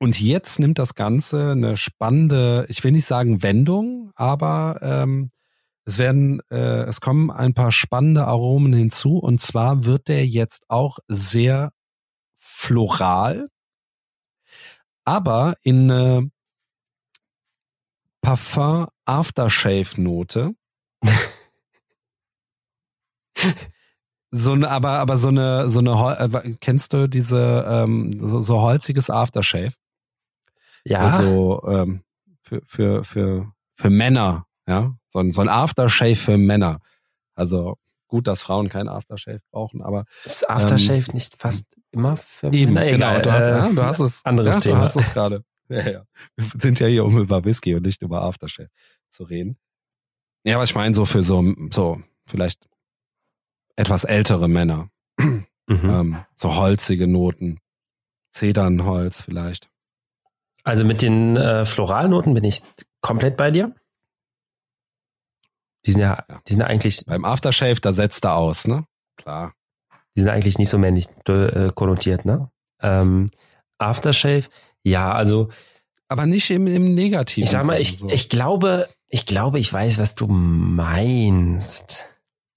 Und 0.00 0.20
jetzt 0.20 0.60
nimmt 0.60 0.78
das 0.78 0.94
Ganze 0.94 1.52
eine 1.52 1.76
spannende, 1.76 2.66
ich 2.68 2.84
will 2.84 2.92
nicht 2.92 3.06
sagen 3.06 3.42
Wendung, 3.42 4.12
aber 4.14 4.78
ähm, 4.82 5.30
es 5.84 5.98
werden, 5.98 6.40
äh, 6.50 6.82
es 6.82 7.00
kommen 7.00 7.30
ein 7.30 7.54
paar 7.54 7.72
spannende 7.72 8.26
Aromen 8.26 8.74
hinzu. 8.74 9.18
Und 9.18 9.40
zwar 9.40 9.84
wird 9.84 10.08
der 10.08 10.26
jetzt 10.26 10.64
auch 10.68 10.98
sehr 11.08 11.72
floral, 12.36 13.48
aber 15.04 15.56
in 15.62 15.90
eine 15.90 16.30
Parfum 18.28 18.88
Aftershave 19.06 19.98
Note. 19.98 20.54
so 24.30 24.52
eine, 24.52 24.68
aber 24.70 24.98
aber 24.98 25.16
so 25.16 25.28
eine 25.28 25.70
so 25.70 25.78
eine 25.78 26.18
äh, 26.20 26.54
kennst 26.60 26.92
du 26.92 27.08
diese 27.08 27.64
ähm, 27.66 28.20
so, 28.20 28.40
so 28.40 28.60
holziges 28.60 29.08
Aftershave? 29.08 29.72
Ja, 30.84 31.00
Also 31.00 31.62
ähm, 31.68 32.02
für 32.42 32.60
für 32.66 33.02
für 33.04 33.50
für 33.76 33.88
Männer, 33.88 34.44
ja, 34.66 34.92
so 35.08 35.20
ein 35.20 35.32
so 35.32 35.40
ein 35.40 35.48
Aftershave 35.48 36.16
für 36.16 36.36
Männer. 36.36 36.80
Also 37.34 37.78
gut, 38.08 38.26
dass 38.26 38.42
Frauen 38.42 38.68
kein 38.68 38.88
Aftershave 38.90 39.40
brauchen, 39.50 39.80
aber 39.80 40.04
ist 40.26 40.50
Aftershave 40.50 41.12
nicht 41.14 41.34
fast 41.34 41.64
immer 41.92 42.18
für 42.18 42.48
ähm, 42.48 42.52
Eben, 42.52 42.74
Na, 42.74 42.84
genau. 42.84 42.94
egal, 43.16 43.22
Du 43.22 43.32
hast, 43.32 43.48
äh, 43.48 43.52
ja, 43.52 43.68
du 43.70 43.82
hast 43.82 44.00
es. 44.00 44.22
anderes 44.26 44.56
ja, 44.56 44.60
Thema. 44.60 44.76
Du 44.76 44.82
hast 44.82 44.96
es 44.96 45.14
gerade. 45.14 45.44
Ja, 45.70 45.90
ja. 45.90 46.06
Wir 46.36 46.46
sind 46.60 46.80
ja 46.80 46.86
hier, 46.86 47.04
um 47.04 47.18
über 47.18 47.44
Whisky 47.44 47.74
und 47.74 47.84
nicht 47.84 48.00
über 48.02 48.22
Aftershave 48.22 48.70
zu 49.10 49.24
reden. 49.24 49.58
Ja, 50.44 50.54
aber 50.54 50.64
ich 50.64 50.74
meine 50.74 50.94
so 50.94 51.04
für 51.04 51.22
so, 51.22 51.44
so 51.70 52.00
vielleicht 52.26 52.68
etwas 53.76 54.04
ältere 54.04 54.48
Männer. 54.48 54.90
Mhm. 55.70 55.90
Ähm, 55.90 56.24
so 56.34 56.56
holzige 56.56 57.06
Noten. 57.06 57.60
Zedernholz 58.30 59.20
vielleicht. 59.20 59.68
Also 60.64 60.82
mit 60.86 61.02
den 61.02 61.36
äh, 61.36 61.66
Floralnoten 61.66 62.32
bin 62.32 62.44
ich 62.44 62.62
komplett 63.02 63.36
bei 63.36 63.50
dir. 63.50 63.74
Die 65.84 65.92
sind 65.92 66.00
ja, 66.00 66.24
Ja. 66.28 66.40
die 66.46 66.52
sind 66.52 66.60
ja 66.60 66.66
eigentlich, 66.68 67.04
Beim 67.04 67.26
Aftershave, 67.26 67.82
da 67.82 67.92
setzt 67.92 68.24
er 68.24 68.36
aus, 68.36 68.66
ne? 68.66 68.86
Klar. 69.18 69.52
die 70.16 70.20
sind 70.20 70.30
eigentlich 70.30 70.56
nicht 70.56 70.70
so 70.70 70.78
männlich 70.78 71.06
äh, 71.28 71.70
konnotiert, 71.74 72.24
ne? 72.24 72.50
Ähm, 72.80 73.26
Aftershave, 73.76 74.48
ja, 74.84 75.12
also 75.12 75.50
Aber 76.08 76.26
nicht 76.26 76.50
im, 76.50 76.66
im 76.66 76.94
Negativen. 76.94 77.44
ich 77.44 77.50
sag 77.50 77.64
mal, 77.64 77.80
ich, 77.80 77.98
so. 77.98 78.08
ich 78.08 78.28
glaube, 78.28 78.88
ich 79.08 79.26
glaube, 79.26 79.58
ich 79.58 79.72
weiß, 79.72 79.98
was 79.98 80.14
du 80.14 80.26
meinst. 80.26 82.04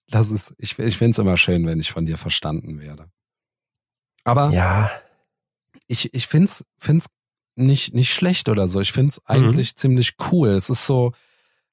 Das 0.09 0.29
ist, 0.31 0.53
ich, 0.57 0.77
ich 0.79 0.97
find's 0.97 1.17
immer 1.19 1.37
schön, 1.37 1.65
wenn 1.65 1.79
ich 1.79 1.91
von 1.91 2.05
dir 2.05 2.17
verstanden 2.17 2.79
werde. 2.79 3.09
Aber 4.23 4.51
Ja, 4.51 4.91
ich, 5.87 6.13
ich 6.13 6.27
find's, 6.27 6.65
find's 6.77 7.07
nicht, 7.55 7.93
nicht 7.93 8.13
schlecht 8.13 8.49
oder 8.49 8.67
so. 8.67 8.79
Ich 8.81 8.91
Mhm. 8.91 8.95
find's 8.95 9.21
eigentlich 9.25 9.75
ziemlich 9.75 10.15
cool. 10.31 10.49
Es 10.49 10.69
ist 10.69 10.85
so, 10.85 11.11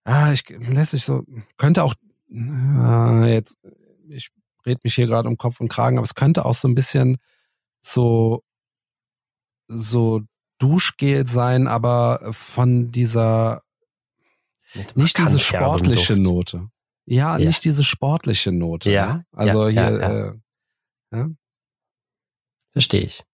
ah, 0.04 0.32
ich 0.32 0.48
lässt 0.48 0.92
sich 0.92 1.04
so, 1.04 1.24
könnte 1.56 1.82
auch, 1.82 1.94
ah, 2.32 3.24
jetzt, 3.26 3.58
ich 4.08 4.30
red 4.66 4.82
mich 4.84 4.94
hier 4.94 5.06
gerade 5.06 5.28
um 5.28 5.36
Kopf 5.36 5.60
und 5.60 5.68
Kragen, 5.68 5.98
aber 5.98 6.04
es 6.04 6.14
könnte 6.14 6.44
auch 6.44 6.54
so 6.54 6.68
ein 6.68 6.74
bisschen 6.74 7.18
so, 7.80 8.42
so 9.68 10.22
Duschgel 10.58 11.26
sein, 11.26 11.66
aber 11.68 12.20
von 12.32 12.90
dieser, 12.90 13.62
mit 14.74 14.96
nicht 14.96 15.18
diese 15.18 15.38
sportliche. 15.38 16.16
Note. 16.18 16.68
Ja, 17.06 17.38
Ja. 17.38 17.44
nicht 17.46 17.64
diese 17.64 17.84
sportliche 17.84 18.52
Note. 18.52 18.90
Ja, 18.90 19.14
ne? 19.14 19.26
Also 19.32 19.68
ja, 19.68 19.88
hier, 19.88 20.00
ja, 20.00 20.34
ja. 21.18 21.24
Äh, 21.24 21.28
Verstehe 22.72 23.00
ich. 23.02 23.24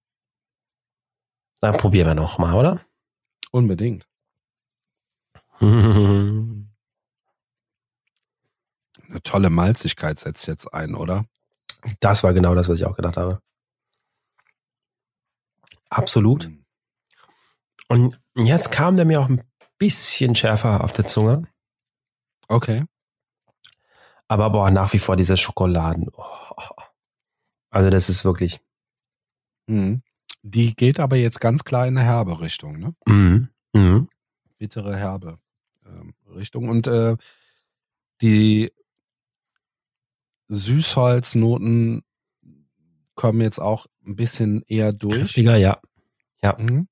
Dann 1.61 1.77
probieren 1.77 2.07
wir 2.09 2.15
noch 2.15 2.39
mal, 2.39 2.55
oder? 2.55 2.81
unbedingt. 3.51 4.07
Eine 5.61 6.67
tolle 9.23 9.49
Malzigkeit 9.51 10.19
setzt 10.19 10.47
jetzt 10.49 10.73
ein, 10.75 10.95
oder? 10.95 11.25
Das 12.01 12.25
war 12.25 12.33
genau 12.33 12.55
das, 12.55 12.69
was 12.69 12.81
ich 12.81 12.85
auch 12.87 12.97
gedacht 12.97 13.17
habe. 13.17 13.41
Absolut. 15.91 16.49
Mhm. 16.49 16.64
Und 17.89 18.21
jetzt 18.37 18.71
kam 18.73 18.97
der 18.97 19.05
mir 19.05 19.21
auch 19.21 19.29
ein 19.29 19.43
bisschen 19.79 20.35
schärfer 20.35 20.83
auf 20.83 20.93
der 20.93 21.07
Zunge. 21.07 21.47
Okay. 22.49 22.85
Aber 24.29 24.51
boah, 24.51 24.71
nach 24.71 24.93
wie 24.93 24.99
vor 24.99 25.17
diese 25.17 25.37
Schokoladen. 25.37 26.09
Oh. 26.13 26.25
Also 27.71 27.91
das 27.91 28.09
ist 28.09 28.25
wirklich. 28.25 28.61
Mhm. 29.67 30.03
Die 30.43 30.75
geht 30.75 31.01
aber 31.01 31.17
jetzt 31.17 31.41
ganz 31.41 31.65
klar 31.65 31.87
in 31.87 31.97
eine 31.99 32.07
herbe 32.07 32.41
Richtung, 32.41 32.79
ne? 32.79 32.95
Mhm. 33.07 33.49
Mhm. 33.73 34.09
Bittere 34.59 34.97
herbe 34.97 35.39
ähm, 35.85 36.15
Richtung. 36.35 36.69
Und 36.69 36.87
äh, 36.87 37.17
die 38.21 38.73
Süßholznoten 40.49 42.03
kommen 43.15 43.41
jetzt 43.41 43.59
auch 43.59 43.87
ein 44.07 44.17
bisschen 44.17 44.63
eher 44.69 44.93
durch. 44.93 45.17
Kräftiger, 45.17 45.57
ja. 45.57 45.81
Mhm. 46.59 46.89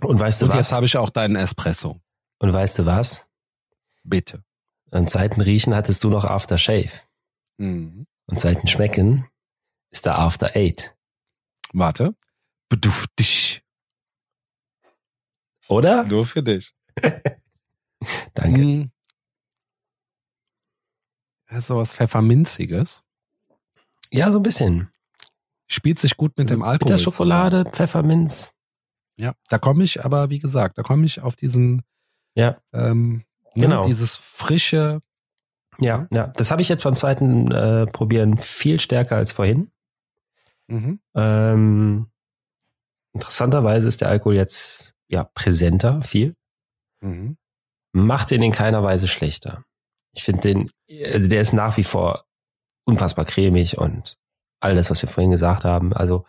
Und 0.00 0.18
weißt 0.18 0.42
du 0.42 0.46
Und 0.46 0.50
was? 0.52 0.56
jetzt 0.58 0.72
habe 0.72 0.86
ich 0.86 0.96
auch 0.96 1.10
deinen 1.10 1.36
Espresso. 1.36 2.00
Und 2.38 2.52
weißt 2.52 2.80
du 2.80 2.86
was? 2.86 3.28
Bitte. 4.02 4.42
Und 4.90 5.10
seit 5.10 5.34
dem 5.36 5.42
Riechen 5.42 5.74
hattest 5.74 6.02
du 6.04 6.10
noch 6.10 6.24
Aftershave. 6.24 6.90
Mhm. 7.58 8.06
Und 8.26 8.40
seit 8.40 8.60
dem 8.62 8.66
Schmecken 8.66 9.28
ist 9.90 10.06
da 10.06 10.16
After 10.16 10.56
Eight. 10.56 10.94
Warte. 11.72 12.14
Beduft 12.68 13.10
dich. 13.18 13.62
Oder? 15.68 16.04
Nur 16.04 16.26
für 16.26 16.42
dich. 16.42 16.74
Danke. 18.34 18.60
Mhm. 18.60 18.90
Das 21.48 21.58
ist 21.58 21.66
sowas 21.66 21.94
Pfefferminziges. 21.94 23.02
Ja, 24.10 24.30
so 24.32 24.38
ein 24.38 24.42
bisschen. 24.42 24.90
Spielt 25.68 25.98
sich 25.98 26.16
gut 26.16 26.36
mit 26.36 26.50
dem 26.50 26.62
Alkohol. 26.62 26.78
Bitterschokolade, 26.78 27.64
Pfefferminz. 27.66 28.52
Ja, 29.16 29.34
da 29.48 29.58
komme 29.58 29.84
ich 29.84 30.04
aber, 30.04 30.30
wie 30.30 30.38
gesagt, 30.38 30.78
da 30.78 30.82
komme 30.82 31.04
ich 31.04 31.20
auf 31.20 31.36
diesen, 31.36 31.82
Ja, 32.34 32.58
ähm, 32.72 33.24
Genau. 33.54 33.82
ne, 33.82 33.86
dieses 33.88 34.16
frische, 34.16 35.02
ja, 35.78 36.06
ja. 36.10 36.28
Das 36.36 36.50
habe 36.50 36.62
ich 36.62 36.68
jetzt 36.68 36.84
beim 36.84 36.96
zweiten 36.96 37.50
äh, 37.50 37.86
Probieren 37.86 38.38
viel 38.38 38.78
stärker 38.80 39.16
als 39.16 39.32
vorhin. 39.32 39.70
mhm. 40.68 41.00
Ähm, 41.14 42.06
interessanterweise 43.14 43.88
ist 43.88 44.00
der 44.00 44.08
Alkohol 44.08 44.34
jetzt 44.36 44.94
ja 45.08 45.24
präsenter, 45.24 46.02
viel. 46.02 46.34
Mhm. 47.00 47.36
Macht 47.92 48.30
den 48.30 48.42
in 48.42 48.52
keiner 48.52 48.82
Weise 48.82 49.06
schlechter. 49.08 49.64
Ich 50.14 50.24
finde 50.24 50.40
den, 50.42 50.70
also 51.12 51.28
der 51.28 51.40
ist 51.42 51.52
nach 51.52 51.76
wie 51.76 51.84
vor 51.84 52.24
unfassbar 52.84 53.24
cremig 53.24 53.76
und 53.78 54.16
all 54.60 54.74
das, 54.74 54.90
was 54.90 55.02
wir 55.02 55.08
vorhin 55.08 55.30
gesagt 55.32 55.64
haben. 55.64 55.92
Also 55.92 56.24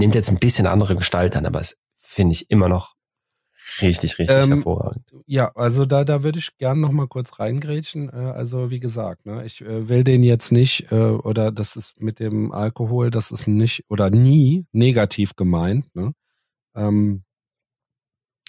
nimmt 0.00 0.16
jetzt 0.16 0.30
ein 0.30 0.38
bisschen 0.38 0.66
andere 0.66 0.96
Gestalt 0.96 1.36
an, 1.36 1.46
aber 1.46 1.60
es 1.60 1.76
finde 1.98 2.32
ich 2.32 2.50
immer 2.50 2.68
noch 2.68 2.94
richtig, 3.80 4.18
richtig 4.18 4.36
Ähm, 4.36 4.48
hervorragend. 4.54 5.04
Ja, 5.26 5.52
also 5.54 5.86
da, 5.86 6.04
da 6.04 6.24
würde 6.24 6.40
ich 6.40 6.58
gern 6.58 6.80
noch 6.80 6.90
mal 6.90 7.06
kurz 7.06 7.38
reingrätschen. 7.38 8.08
Äh, 8.08 8.32
Also 8.32 8.70
wie 8.70 8.80
gesagt, 8.80 9.26
ne, 9.26 9.44
ich 9.44 9.60
äh, 9.60 9.88
will 9.88 10.02
den 10.02 10.24
jetzt 10.24 10.50
nicht, 10.50 10.90
äh, 10.90 10.96
oder 10.96 11.52
das 11.52 11.76
ist 11.76 12.00
mit 12.00 12.18
dem 12.18 12.50
Alkohol, 12.50 13.10
das 13.10 13.30
ist 13.30 13.46
nicht 13.46 13.84
oder 13.88 14.10
nie 14.10 14.66
negativ 14.72 15.36
gemeint. 15.36 15.94
Ne? 15.94 16.12
Ähm, 16.74 17.22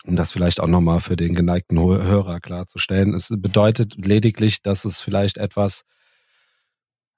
um 0.04 0.16
das 0.16 0.32
vielleicht 0.32 0.60
auch 0.60 0.68
noch 0.68 0.82
mal 0.82 1.00
für 1.00 1.16
den 1.16 1.34
geneigten 1.34 1.78
Hörer 1.80 2.40
klarzustellen. 2.40 3.14
Es 3.14 3.28
bedeutet 3.30 3.94
lediglich, 4.04 4.64
dass 4.64 4.84
es 4.86 5.00
vielleicht 5.00 5.38
etwas 5.38 5.84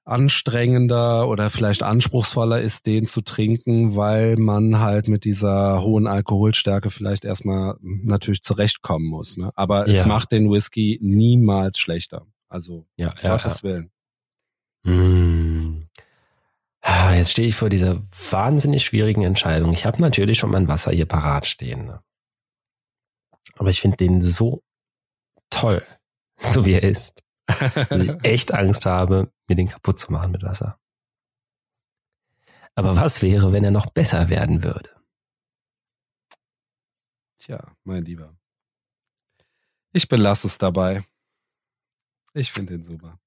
anstrengender 0.05 1.27
oder 1.29 1.49
vielleicht 1.49 1.83
anspruchsvoller 1.83 2.59
ist, 2.61 2.85
den 2.85 3.07
zu 3.07 3.21
trinken, 3.21 3.95
weil 3.95 4.35
man 4.37 4.79
halt 4.79 5.07
mit 5.07 5.23
dieser 5.23 5.81
hohen 5.81 6.07
Alkoholstärke 6.07 6.89
vielleicht 6.89 7.23
erstmal 7.25 7.75
natürlich 7.81 8.43
zurechtkommen 8.43 9.05
muss. 9.07 9.37
Ne? 9.37 9.51
Aber 9.55 9.87
es 9.87 9.99
Ja. 9.99 10.05
macht 10.07 10.31
den 10.31 10.51
Whisky 10.51 10.99
niemals 11.01 11.79
schlechter. 11.79 12.25
Also, 12.49 12.85
Ja, 12.97 13.13
ja, 13.21 13.31
Gottes 13.31 13.63
Willen. 13.63 13.91
Mm. 14.83 15.87
Ah, 16.81 17.13
Jetzt 17.13 17.31
stehe 17.31 17.47
ich 17.47 17.55
vor 17.55 17.69
dieser 17.69 18.01
wahnsinnig 18.29 18.83
schwierigen 18.83 19.23
Entscheidung. 19.23 19.71
Ich 19.71 19.85
habe 19.85 20.01
natürlich 20.01 20.37
schon 20.37 20.51
mein 20.51 20.67
Wasser 20.67 20.91
hier 20.91 21.05
parat 21.05 21.45
stehen. 21.45 21.85
Ne? 21.85 22.01
Aber 23.55 23.69
ich 23.69 23.79
finde 23.79 23.95
den 23.97 24.21
so 24.21 24.61
toll, 25.49 25.81
so 26.35 26.65
wie 26.65 26.73
er 26.73 26.83
ist, 26.83 27.23
dass 27.47 28.03
ich 28.03 28.11
echt 28.23 28.53
Angst 28.53 28.85
habe, 28.85 29.31
mir 29.47 29.55
den 29.55 29.67
kaputt 29.67 29.99
zu 29.99 30.11
machen 30.11 30.31
mit 30.31 30.43
Wasser. 30.43 30.79
Aber 32.75 32.95
was 32.95 33.21
wäre, 33.21 33.53
wenn 33.53 33.63
er 33.63 33.71
noch 33.71 33.87
besser 33.87 34.29
werden 34.29 34.63
würde? 34.63 34.89
Tja, 37.37 37.75
mein 37.83 38.03
Lieber. 38.03 38.35
Ich 39.91 40.07
belasse 40.07 40.47
es 40.47 40.57
dabei. 40.57 41.03
Ich 42.33 42.51
finde 42.51 42.73
den 42.73 42.83
super. 42.83 43.19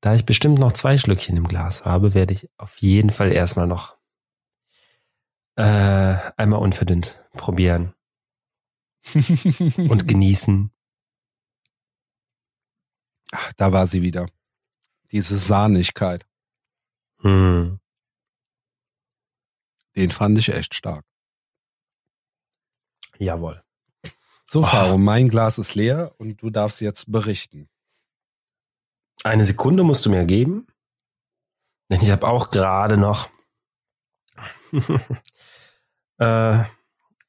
Da 0.00 0.14
ich 0.14 0.26
bestimmt 0.26 0.58
noch 0.58 0.72
zwei 0.72 0.98
Schlückchen 0.98 1.36
im 1.36 1.46
Glas 1.46 1.84
habe, 1.84 2.14
werde 2.14 2.34
ich 2.34 2.50
auf 2.56 2.78
jeden 2.78 3.10
Fall 3.10 3.32
erstmal 3.32 3.66
noch 3.66 3.96
äh, 5.56 6.16
einmal 6.36 6.60
unverdünnt 6.60 7.22
probieren 7.32 7.94
und 9.14 10.08
genießen. 10.08 10.70
Ach, 13.32 13.52
da 13.54 13.72
war 13.72 13.86
sie 13.86 14.02
wieder. 14.02 14.26
Diese 15.12 15.36
Sahnigkeit. 15.36 16.26
Hm. 17.20 17.80
Den 19.96 20.10
fand 20.10 20.38
ich 20.38 20.48
echt 20.50 20.74
stark. 20.74 21.04
Jawohl. 23.18 23.62
So, 24.44 24.60
Oh. 24.60 24.64
Faro, 24.64 24.98
mein 24.98 25.28
Glas 25.28 25.58
ist 25.58 25.74
leer 25.74 26.14
und 26.18 26.40
du 26.42 26.50
darfst 26.50 26.80
jetzt 26.80 27.10
berichten. 27.10 27.68
Eine 29.24 29.44
Sekunde 29.44 29.82
musst 29.82 30.06
du 30.06 30.10
mir 30.10 30.24
geben, 30.24 30.66
denn 31.90 32.00
ich 32.00 32.10
habe 32.10 32.28
auch 32.28 32.50
gerade 32.50 32.96
noch. 32.96 33.28
äh, 36.18 36.64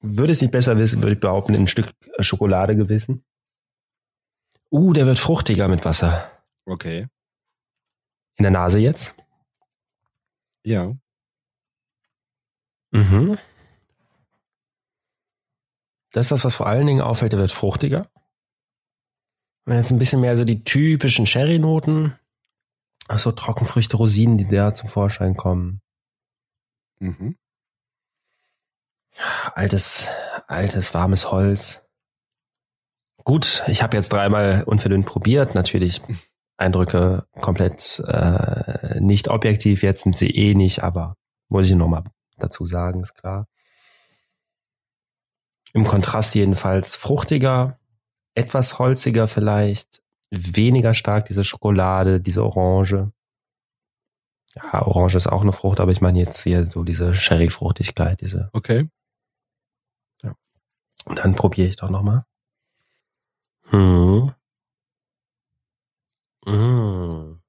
würde 0.02 0.34
es 0.34 0.42
nicht 0.42 0.52
besser 0.52 0.78
wissen, 0.78 1.02
würde 1.02 1.14
ich 1.14 1.20
behaupten, 1.20 1.56
ein 1.56 1.68
Stück 1.68 1.92
Schokolade 2.20 2.76
gewissen. 2.76 3.26
Uh, 4.70 4.94
der 4.94 5.06
wird 5.06 5.20
fruchtiger 5.20 5.68
mit 5.68 5.86
Wasser. 5.86 6.32
Okay. 6.66 7.08
In 8.36 8.44
der 8.44 8.52
Nase 8.52 8.80
jetzt. 8.80 9.16
Ja. 10.64 10.94
Mhm. 12.92 13.38
Das 16.12 16.26
ist 16.26 16.32
das, 16.32 16.46
was 16.46 16.56
vor 16.56 16.68
allen 16.68 16.88
Dingen 16.88 17.02
auffällt, 17.02 17.32
der 17.32 17.40
wird 17.40 17.52
fruchtiger. 17.52 18.10
Und 19.66 19.74
jetzt 19.74 19.92
ein 19.92 20.00
bisschen 20.00 20.22
mehr 20.22 20.38
so 20.38 20.46
die 20.46 20.64
typischen 20.64 21.26
Sherry-Noten. 21.26 22.18
Also 23.08 23.32
Trockenfrüchte, 23.32 23.98
Rosinen, 23.98 24.38
die 24.38 24.48
da 24.48 24.74
zum 24.74 24.90
Vorschein 24.90 25.36
kommen. 25.38 25.82
Mhm. 27.00 27.38
Altes, 29.56 30.10
altes, 30.48 30.94
warmes 30.94 31.32
Holz. 31.32 31.87
Gut, 33.28 33.62
ich 33.68 33.84
habe 33.84 33.98
jetzt 33.98 34.14
dreimal 34.14 34.64
unverdünnt 34.64 35.06
probiert. 35.06 35.54
Natürlich 35.54 36.02
Eindrücke 36.56 37.28
komplett 37.42 38.02
äh, 38.08 39.02
nicht 39.02 39.28
objektiv. 39.28 39.84
Jetzt 39.84 40.04
sind 40.04 40.16
sie 40.16 40.30
eh 40.30 40.56
nicht, 40.56 40.82
aber 40.82 41.18
muss 41.50 41.68
ich 41.68 41.76
nochmal 41.76 42.06
dazu 42.38 42.66
sagen, 42.66 43.02
ist 43.02 43.16
klar. 43.16 43.50
Im 45.74 45.84
Kontrast 45.84 46.36
jedenfalls 46.36 46.96
fruchtiger, 46.96 47.78
etwas 48.34 48.80
holziger 48.80 49.28
vielleicht, 49.28 50.02
weniger 50.30 50.94
stark 50.94 51.26
diese 51.26 51.44
Schokolade, 51.44 52.22
diese 52.22 52.46
Orange. 52.46 53.12
Ja, 54.56 54.84
Orange 54.84 55.18
ist 55.18 55.28
auch 55.28 55.42
eine 55.42 55.52
Frucht, 55.52 55.82
aber 55.82 55.92
ich 55.92 56.00
meine 56.00 56.18
jetzt 56.18 56.44
hier 56.44 56.72
so 56.72 56.86
diese 56.86 57.14
Sherry-Fruchtigkeit, 57.14 58.22
diese. 58.22 58.50
Okay. 58.54 58.90
Und 61.04 61.20
dann 61.20 61.36
probiere 61.36 61.68
ich 61.68 61.76
doch 61.76 61.90
nochmal. 61.90 62.24
Hm. 63.70 64.34
Hm. 66.46 67.42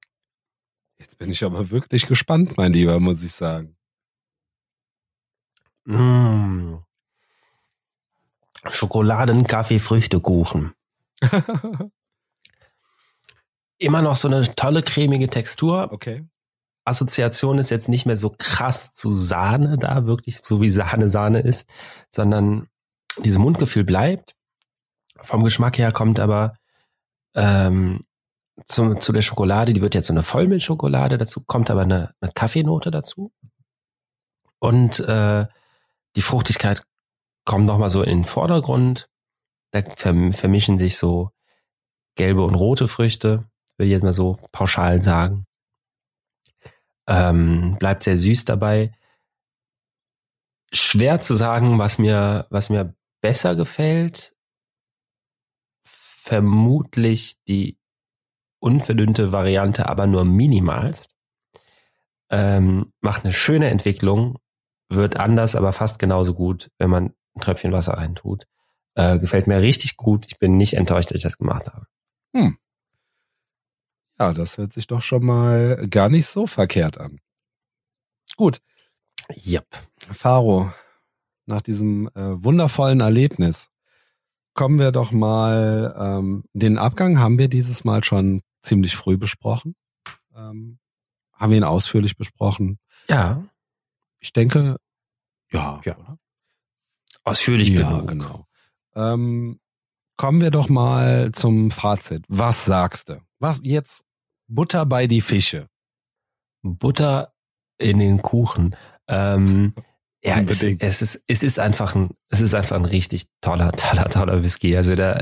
Jetzt 0.99 1.17
bin 1.17 1.31
ich 1.31 1.43
aber 1.43 1.69
wirklich 1.69 2.07
gespannt, 2.07 2.57
mein 2.57 2.73
Lieber, 2.73 2.99
muss 2.99 3.23
ich 3.23 3.31
sagen. 3.31 3.77
Hm. 5.85 6.83
Schokoladen, 8.69 9.47
Kaffee, 9.47 9.79
Früchtekuchen. 9.79 10.73
Immer 13.77 14.01
noch 14.01 14.17
so 14.17 14.27
eine 14.27 14.41
tolle 14.55 14.83
cremige 14.83 15.29
Textur. 15.29 15.91
okay. 15.91 16.27
Assoziation 16.85 17.59
ist 17.59 17.69
jetzt 17.69 17.87
nicht 17.87 18.05
mehr 18.05 18.17
so 18.17 18.33
krass 18.35 18.93
zu 18.93 19.13
Sahne 19.13 19.77
da, 19.77 20.05
wirklich 20.05 20.39
so 20.43 20.61
wie 20.61 20.69
Sahne 20.69 21.09
Sahne 21.09 21.39
ist, 21.39 21.69
sondern 22.09 22.67
dieses 23.23 23.37
Mundgefühl 23.37 23.83
bleibt. 23.83 24.35
Vom 25.21 25.43
Geschmack 25.43 25.77
her 25.77 25.91
kommt 25.91 26.19
aber 26.19 26.55
ähm, 27.35 27.99
zu, 28.65 28.95
zu 28.95 29.11
der 29.11 29.21
Schokolade, 29.21 29.73
die 29.73 29.81
wird 29.81 29.95
jetzt 29.95 30.07
so 30.07 30.13
eine 30.13 30.23
Vollmilchschokolade, 30.23 31.17
dazu 31.17 31.43
kommt 31.45 31.69
aber 31.69 31.81
eine, 31.81 32.13
eine 32.19 32.31
Kaffeenote 32.31 32.91
dazu. 32.91 33.31
Und 34.59 34.99
äh, 34.99 35.47
die 36.15 36.21
Fruchtigkeit 36.21 36.83
kommt 37.45 37.65
nochmal 37.65 37.89
so 37.89 38.03
in 38.03 38.19
den 38.19 38.23
Vordergrund. 38.23 39.09
Da 39.71 39.81
verm 39.81 40.33
vermischen 40.33 40.77
sich 40.77 40.97
so 40.97 41.31
gelbe 42.15 42.43
und 42.43 42.55
rote 42.55 42.87
Früchte, 42.87 43.45
würde 43.77 43.87
ich 43.87 43.91
jetzt 43.91 44.03
mal 44.03 44.13
so 44.13 44.37
pauschal 44.51 45.01
sagen. 45.01 45.45
Ähm, 47.07 47.77
bleibt 47.79 48.03
sehr 48.03 48.17
süß 48.17 48.45
dabei. 48.45 48.91
Schwer 50.71 51.21
zu 51.21 51.33
sagen, 51.33 51.79
was 51.79 51.97
mir, 51.97 52.45
was 52.49 52.69
mir 52.69 52.93
besser 53.21 53.55
gefällt. 53.55 54.35
Vermutlich 56.21 57.37
die 57.47 57.77
unverdünnte 58.59 59.31
Variante, 59.31 59.87
aber 59.87 60.05
nur 60.07 60.25
minimalst. 60.25 61.09
Ähm, 62.29 62.91
macht 63.01 63.23
eine 63.23 63.33
schöne 63.33 63.69
Entwicklung, 63.69 64.37
wird 64.89 65.17
anders, 65.17 65.55
aber 65.55 65.73
fast 65.73 65.97
genauso 65.99 66.33
gut, 66.33 66.69
wenn 66.77 66.89
man 66.89 67.13
ein 67.35 67.41
Tröpfchen 67.41 67.71
Wasser 67.71 67.93
reintut. 67.93 68.45
Äh, 68.95 69.17
gefällt 69.19 69.47
mir 69.47 69.61
richtig 69.61 69.97
gut. 69.97 70.25
Ich 70.27 70.37
bin 70.37 70.57
nicht 70.57 70.73
enttäuscht, 70.73 71.09
dass 71.09 71.17
ich 71.17 71.23
das 71.23 71.37
gemacht 71.37 71.67
habe. 71.67 71.85
Ja, 74.19 74.33
das 74.33 74.57
hört 74.57 74.73
sich 74.73 74.87
doch 74.87 75.01
schon 75.01 75.25
mal 75.25 75.87
gar 75.89 76.09
nicht 76.09 76.25
so 76.27 76.45
verkehrt 76.45 76.97
an. 76.97 77.19
Gut, 78.35 78.61
Yep. 79.45 79.67
Faro, 80.11 80.71
nach 81.45 81.61
diesem 81.61 82.07
äh, 82.15 82.43
wundervollen 82.43 82.99
Erlebnis 82.99 83.69
kommen 84.59 84.77
wir 84.77 84.91
doch 84.91 85.13
mal, 85.13 85.95
ähm, 85.97 86.43
den 86.51 86.77
Abgang 86.77 87.17
haben 87.17 87.39
wir 87.39 87.47
dieses 87.47 87.85
Mal 87.85 88.03
schon 88.03 88.41
ziemlich 88.61 88.93
früh 88.93 89.17
besprochen. 89.17 89.73
Ähm, 90.35 90.79
haben 91.33 91.51
wir 91.51 91.57
ihn 91.57 91.63
ausführlich 91.63 92.17
besprochen. 92.17 92.77
Ja, 93.09 93.45
Ich 94.19 94.33
denke, 94.33 94.75
ja, 95.53 95.79
Ja. 95.85 96.17
ausführlich 97.23 97.69
ja 97.69 97.89
genug. 97.89 98.07
genau. 98.09 98.45
Ähm, 98.95 99.61
kommen 100.17 100.41
wir 100.41 100.51
doch 100.51 100.67
mal 100.67 101.31
zum 101.31 101.71
Fazit. 101.71 102.25
Was 102.27 102.65
sagst 102.65 103.07
du? 103.07 103.21
Was 103.39 103.61
jetzt 103.63 104.03
Butter 104.49 104.85
bei 104.85 105.07
die 105.07 105.21
Fische? 105.21 105.67
Butter 106.63 107.33
in 107.77 107.99
den 107.99 108.21
Kuchen. 108.21 108.75
Ähm, 109.07 109.73
ja, 110.23 110.41
es, 110.41 110.63
es 110.63 111.01
ist 111.01 111.23
es 111.27 111.43
ist 111.43 111.59
einfach 111.59 111.95
ein 111.95 112.09
es 112.29 112.41
ist 112.41 112.53
einfach 112.53 112.75
ein 112.75 112.85
richtig 112.85 113.27
toller 113.41 113.71
toller 113.71 114.05
toller 114.09 114.43
Whisky. 114.43 114.75
Also 114.75 114.95
da 114.95 115.17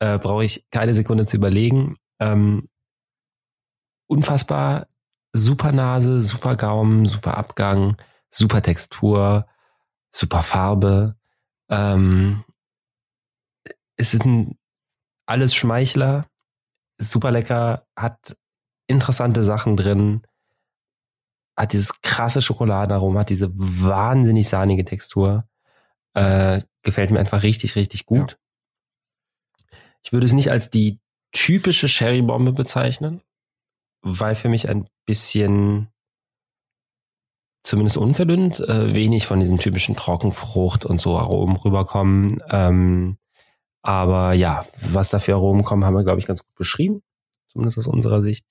äh, 0.00 0.18
brauche 0.18 0.44
ich 0.44 0.66
keine 0.70 0.94
Sekunde 0.94 1.26
zu 1.26 1.36
überlegen. 1.36 1.96
Ähm, 2.20 2.68
unfassbar 4.06 4.86
super 5.32 5.72
Nase, 5.72 6.20
super 6.20 6.56
Gaumen, 6.56 7.06
super 7.06 7.36
Abgang, 7.36 7.96
super 8.30 8.62
Textur, 8.62 9.46
super 10.10 10.42
Farbe. 10.42 11.16
Ähm, 11.68 12.44
es 13.96 14.12
sind 14.12 14.56
alles 15.26 15.54
Schmeichler, 15.54 16.26
super 16.98 17.30
lecker, 17.30 17.86
hat 17.96 18.36
interessante 18.86 19.42
Sachen 19.42 19.76
drin, 19.76 20.22
hat 21.56 21.72
dieses 21.72 22.00
krasse 22.18 22.42
Schokoladenaroma, 22.42 23.20
hat 23.20 23.30
diese 23.30 23.52
wahnsinnig 23.54 24.48
sahnige 24.48 24.84
Textur. 24.84 25.44
Äh, 26.14 26.62
gefällt 26.82 27.12
mir 27.12 27.20
einfach 27.20 27.44
richtig, 27.44 27.76
richtig 27.76 28.06
gut. 28.06 28.38
Ja. 29.70 29.78
Ich 30.02 30.12
würde 30.12 30.26
es 30.26 30.32
nicht 30.32 30.50
als 30.50 30.68
die 30.68 30.98
typische 31.30 31.86
Sherry-Bombe 31.86 32.52
bezeichnen, 32.52 33.20
weil 34.02 34.34
für 34.34 34.48
mich 34.48 34.68
ein 34.68 34.88
bisschen 35.06 35.88
zumindest 37.62 37.96
unverdünnt, 37.96 38.58
äh, 38.58 38.94
wenig 38.94 39.26
von 39.26 39.38
diesen 39.38 39.58
typischen 39.58 39.94
Trockenfrucht 39.94 40.84
und 40.84 41.00
so 41.00 41.16
Aromen 41.18 41.54
rüberkommen. 41.54 42.42
Ähm, 42.48 43.16
aber 43.82 44.32
ja, 44.32 44.66
was 44.80 45.10
da 45.10 45.20
für 45.20 45.34
Aromen 45.34 45.62
kommen, 45.62 45.84
haben 45.84 45.94
wir, 45.94 46.02
glaube 46.02 46.18
ich, 46.18 46.26
ganz 46.26 46.42
gut 46.42 46.54
beschrieben, 46.56 47.00
zumindest 47.52 47.78
aus 47.78 47.86
unserer 47.86 48.22
Sicht. 48.22 48.44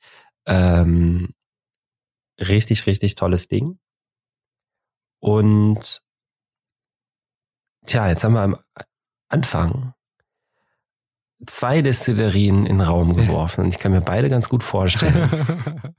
Ähm, 0.45 1.33
richtig, 2.39 2.85
richtig 2.87 3.15
tolles 3.15 3.47
Ding. 3.47 3.79
Und 5.19 6.03
tja, 7.85 8.07
jetzt 8.07 8.23
haben 8.23 8.33
wir 8.33 8.41
am 8.41 8.57
Anfang 9.29 9.93
zwei 11.45 11.81
Destillerien 11.81 12.65
in 12.65 12.79
den 12.79 12.87
Raum 12.87 13.15
geworfen 13.15 13.65
und 13.65 13.69
ich 13.69 13.79
kann 13.79 13.91
mir 13.91 14.01
beide 14.01 14.29
ganz 14.29 14.49
gut 14.49 14.63
vorstellen. 14.63 15.29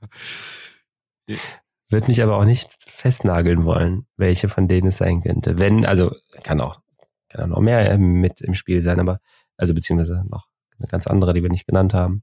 Wird 1.89 2.07
mich 2.07 2.21
aber 2.21 2.37
auch 2.37 2.45
nicht 2.45 2.69
festnageln 2.79 3.65
wollen, 3.65 4.05
welche 4.15 4.49
von 4.49 4.67
denen 4.67 4.89
es 4.89 4.97
sein 4.97 5.21
könnte. 5.21 5.57
Wenn, 5.57 5.85
also 5.85 6.13
kann 6.43 6.61
auch, 6.61 6.81
kann 7.29 7.45
auch 7.45 7.47
noch 7.47 7.61
mehr 7.61 7.97
mit 7.97 8.41
im 8.41 8.53
Spiel 8.53 8.81
sein, 8.81 8.99
aber 8.99 9.19
also 9.57 9.73
beziehungsweise 9.73 10.23
noch 10.29 10.47
eine 10.77 10.87
ganz 10.87 11.07
andere, 11.07 11.33
die 11.33 11.41
wir 11.41 11.49
nicht 11.49 11.65
genannt 11.67 11.93
haben. 11.93 12.21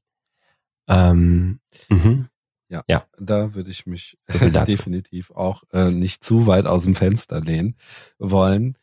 Ähm, 0.88 1.60
mhm. 1.88 2.28
Ja, 2.68 2.84
ja, 2.88 3.06
da 3.18 3.54
würde 3.54 3.70
ich 3.70 3.86
mich 3.86 4.18
definitiv 4.28 5.30
auch 5.30 5.62
äh, 5.72 5.90
nicht 5.90 6.24
zu 6.24 6.46
weit 6.46 6.66
aus 6.66 6.84
dem 6.84 6.94
Fenster 6.94 7.40
lehnen 7.40 7.76
wollen. 8.18 8.76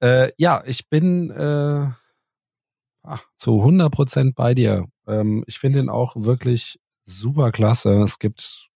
Äh, 0.00 0.32
ja, 0.36 0.62
ich 0.66 0.88
bin 0.88 1.30
äh, 1.30 1.90
ach, 3.02 3.24
zu 3.36 3.58
100 3.60 3.92
Prozent 3.92 4.34
bei 4.34 4.54
dir. 4.54 4.86
Ähm, 5.06 5.44
ich 5.46 5.58
finde 5.58 5.78
ihn 5.78 5.88
auch 5.88 6.16
wirklich 6.16 6.80
super 7.04 7.50
klasse. 7.50 8.02
Es 8.02 8.18
gibt 8.18 8.70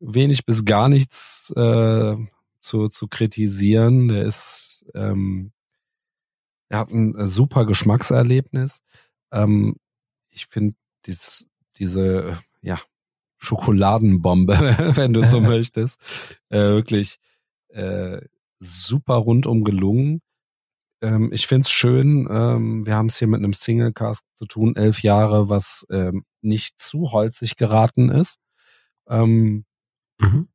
wenig 0.00 0.44
bis 0.44 0.64
gar 0.64 0.88
nichts 0.88 1.52
äh, 1.56 2.16
zu, 2.60 2.88
zu 2.88 3.08
kritisieren. 3.08 4.08
Der 4.08 4.24
ist, 4.24 4.86
ähm, 4.94 5.52
er 6.68 6.78
hat 6.78 6.90
ein 6.90 7.28
super 7.28 7.66
Geschmackserlebnis. 7.66 8.82
Ähm, 9.32 9.76
ich 10.30 10.46
finde 10.46 10.76
dies, 11.06 11.48
diese, 11.76 12.38
ja, 12.62 12.80
Schokoladenbombe, 13.40 14.54
wenn 14.96 15.12
du 15.12 15.24
so 15.24 15.40
möchtest, 15.40 16.38
äh, 16.50 16.58
wirklich 16.58 17.16
äh, 17.68 18.20
super 18.60 19.14
rundum 19.14 19.64
gelungen. 19.64 20.20
Ähm, 21.02 21.32
ich 21.32 21.46
find's 21.46 21.70
schön, 21.70 22.28
ähm, 22.30 22.86
wir 22.86 22.94
haben 22.94 23.06
es 23.06 23.18
hier 23.18 23.28
mit 23.28 23.38
einem 23.38 23.54
Singlecast 23.54 24.22
zu 24.34 24.44
tun, 24.44 24.76
elf 24.76 25.02
Jahre, 25.02 25.48
was 25.48 25.86
ähm, 25.90 26.24
nicht 26.42 26.78
zu 26.78 27.12
holzig 27.12 27.56
geraten 27.56 28.10
ist. 28.10 28.36
Ähm, 29.08 29.64
mhm. 30.18 30.48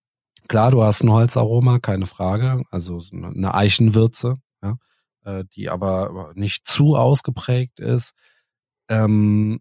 Klar, 0.47 0.69
du 0.69 0.83
hast 0.83 1.01
ein 1.01 1.11
Holzaroma, 1.11 1.79
keine 1.79 2.05
Frage, 2.05 2.63
also 2.69 3.01
eine 3.11 3.55
Eichenwürze, 3.55 4.37
ja, 4.61 4.77
äh, 5.23 5.43
die 5.55 5.69
aber 5.69 6.33
nicht 6.35 6.67
zu 6.67 6.95
ausgeprägt 6.95 7.79
ist. 7.79 8.13
Ähm, 8.87 9.59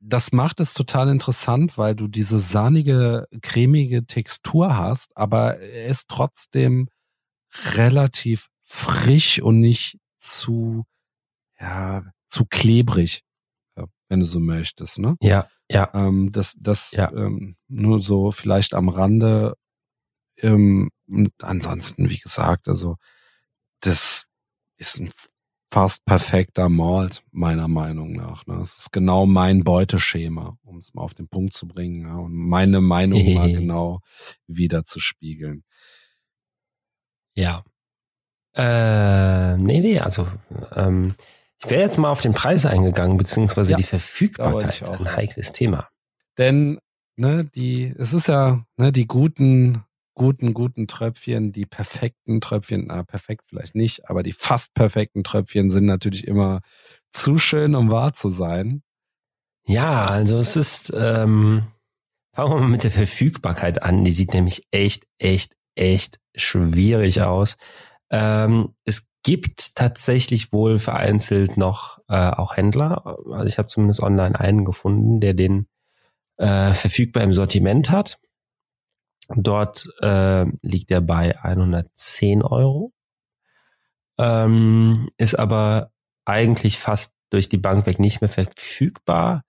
das 0.00 0.32
macht 0.32 0.60
es 0.60 0.74
total 0.74 1.08
interessant, 1.08 1.76
weil 1.78 1.94
du 1.94 2.08
diese 2.08 2.38
sahnige, 2.38 3.26
cremige 3.42 4.06
Textur 4.06 4.76
hast, 4.76 5.16
aber 5.16 5.58
er 5.58 5.86
ist 5.86 6.08
trotzdem 6.08 6.88
relativ 7.74 8.48
frisch 8.64 9.40
und 9.40 9.60
nicht 9.60 9.98
zu, 10.16 10.84
ja, 11.60 12.02
zu 12.28 12.44
klebrig, 12.46 13.22
wenn 14.08 14.20
du 14.20 14.26
so 14.26 14.40
möchtest, 14.40 14.98
ne? 14.98 15.16
Ja, 15.20 15.48
ja. 15.70 15.90
Ähm, 15.94 16.32
das, 16.32 16.56
das 16.58 16.92
ja. 16.92 17.12
Ähm, 17.12 17.56
nur 17.68 18.00
so 18.00 18.32
vielleicht 18.32 18.74
am 18.74 18.88
Rande. 18.88 19.54
Ähm, 20.38 20.90
ansonsten, 21.38 22.08
wie 22.10 22.18
gesagt, 22.18 22.68
also 22.68 22.96
das 23.80 24.26
ist 24.78 24.98
ein 24.98 25.10
fast 25.70 26.04
perfekter 26.04 26.68
Malt, 26.68 27.22
meiner 27.30 27.68
Meinung 27.68 28.12
nach. 28.12 28.46
Ne? 28.46 28.56
Das 28.58 28.78
ist 28.78 28.92
genau 28.92 29.26
mein 29.26 29.62
Beuteschema, 29.62 30.56
um 30.64 30.78
es 30.78 30.94
mal 30.94 31.02
auf 31.02 31.14
den 31.14 31.28
Punkt 31.28 31.52
zu 31.52 31.68
bringen 31.68 32.06
ja? 32.06 32.16
und 32.16 32.34
meine 32.34 32.80
Meinung 32.80 33.34
mal 33.34 33.52
genau 33.52 34.00
wieder 34.46 34.84
zu 34.84 34.98
spiegeln. 35.00 35.62
Ja. 37.34 37.62
Äh, 38.54 39.56
nee, 39.58 39.80
nee, 39.80 40.00
also 40.00 40.26
ähm, 40.74 41.14
ich 41.62 41.70
wäre 41.70 41.82
jetzt 41.82 41.98
mal 41.98 42.10
auf 42.10 42.20
den 42.20 42.32
Preis 42.32 42.66
eingegangen, 42.66 43.16
beziehungsweise 43.16 43.72
ja, 43.72 43.76
die 43.76 43.84
Verfügbarkeit, 43.84 44.88
ein 44.88 45.14
heikles 45.14 45.52
Thema. 45.52 45.88
Denn 46.36 46.80
ne, 47.16 47.44
die, 47.44 47.94
es 47.96 48.12
ist 48.12 48.26
ja 48.26 48.64
ne, 48.76 48.90
die 48.90 49.06
guten 49.06 49.84
guten, 50.20 50.52
guten 50.52 50.86
Tröpfchen, 50.86 51.50
die 51.50 51.64
perfekten 51.64 52.42
Tröpfchen, 52.42 52.88
na, 52.88 53.04
perfekt 53.04 53.44
vielleicht 53.48 53.74
nicht, 53.74 54.10
aber 54.10 54.22
die 54.22 54.34
fast 54.34 54.74
perfekten 54.74 55.24
Tröpfchen 55.24 55.70
sind 55.70 55.86
natürlich 55.86 56.28
immer 56.28 56.60
zu 57.10 57.38
schön, 57.38 57.74
um 57.74 57.90
wahr 57.90 58.12
zu 58.12 58.28
sein. 58.28 58.82
Ja, 59.66 60.04
also 60.04 60.36
es 60.36 60.56
ist, 60.56 60.92
ähm, 60.94 61.68
fangen 62.34 62.52
wir 62.52 62.60
mal 62.60 62.68
mit 62.68 62.84
der 62.84 62.90
Verfügbarkeit 62.90 63.82
an. 63.82 64.04
Die 64.04 64.10
sieht 64.10 64.34
nämlich 64.34 64.66
echt, 64.70 65.06
echt, 65.16 65.56
echt 65.74 66.20
schwierig 66.34 67.22
aus. 67.22 67.56
Ähm, 68.10 68.74
es 68.84 69.08
gibt 69.22 69.74
tatsächlich 69.74 70.52
wohl 70.52 70.78
vereinzelt 70.78 71.56
noch 71.56 71.98
äh, 72.08 72.28
auch 72.28 72.58
Händler. 72.58 73.16
Also 73.32 73.46
ich 73.46 73.56
habe 73.56 73.68
zumindest 73.68 74.02
online 74.02 74.38
einen 74.38 74.66
gefunden, 74.66 75.18
der 75.20 75.32
den 75.32 75.66
äh, 76.36 76.74
verfügbar 76.74 77.22
im 77.22 77.32
Sortiment 77.32 77.90
hat. 77.90 78.18
Dort 79.36 79.88
äh, 80.00 80.46
liegt 80.62 80.90
er 80.90 81.00
bei 81.00 81.38
110 81.42 82.42
Euro, 82.42 82.92
ähm, 84.18 85.08
ist 85.16 85.38
aber 85.38 85.92
eigentlich 86.24 86.78
fast 86.78 87.14
durch 87.30 87.48
die 87.48 87.58
Bank 87.58 87.86
weg 87.86 87.98
nicht 88.00 88.20
mehr 88.20 88.28
verfügbar. 88.28 89.44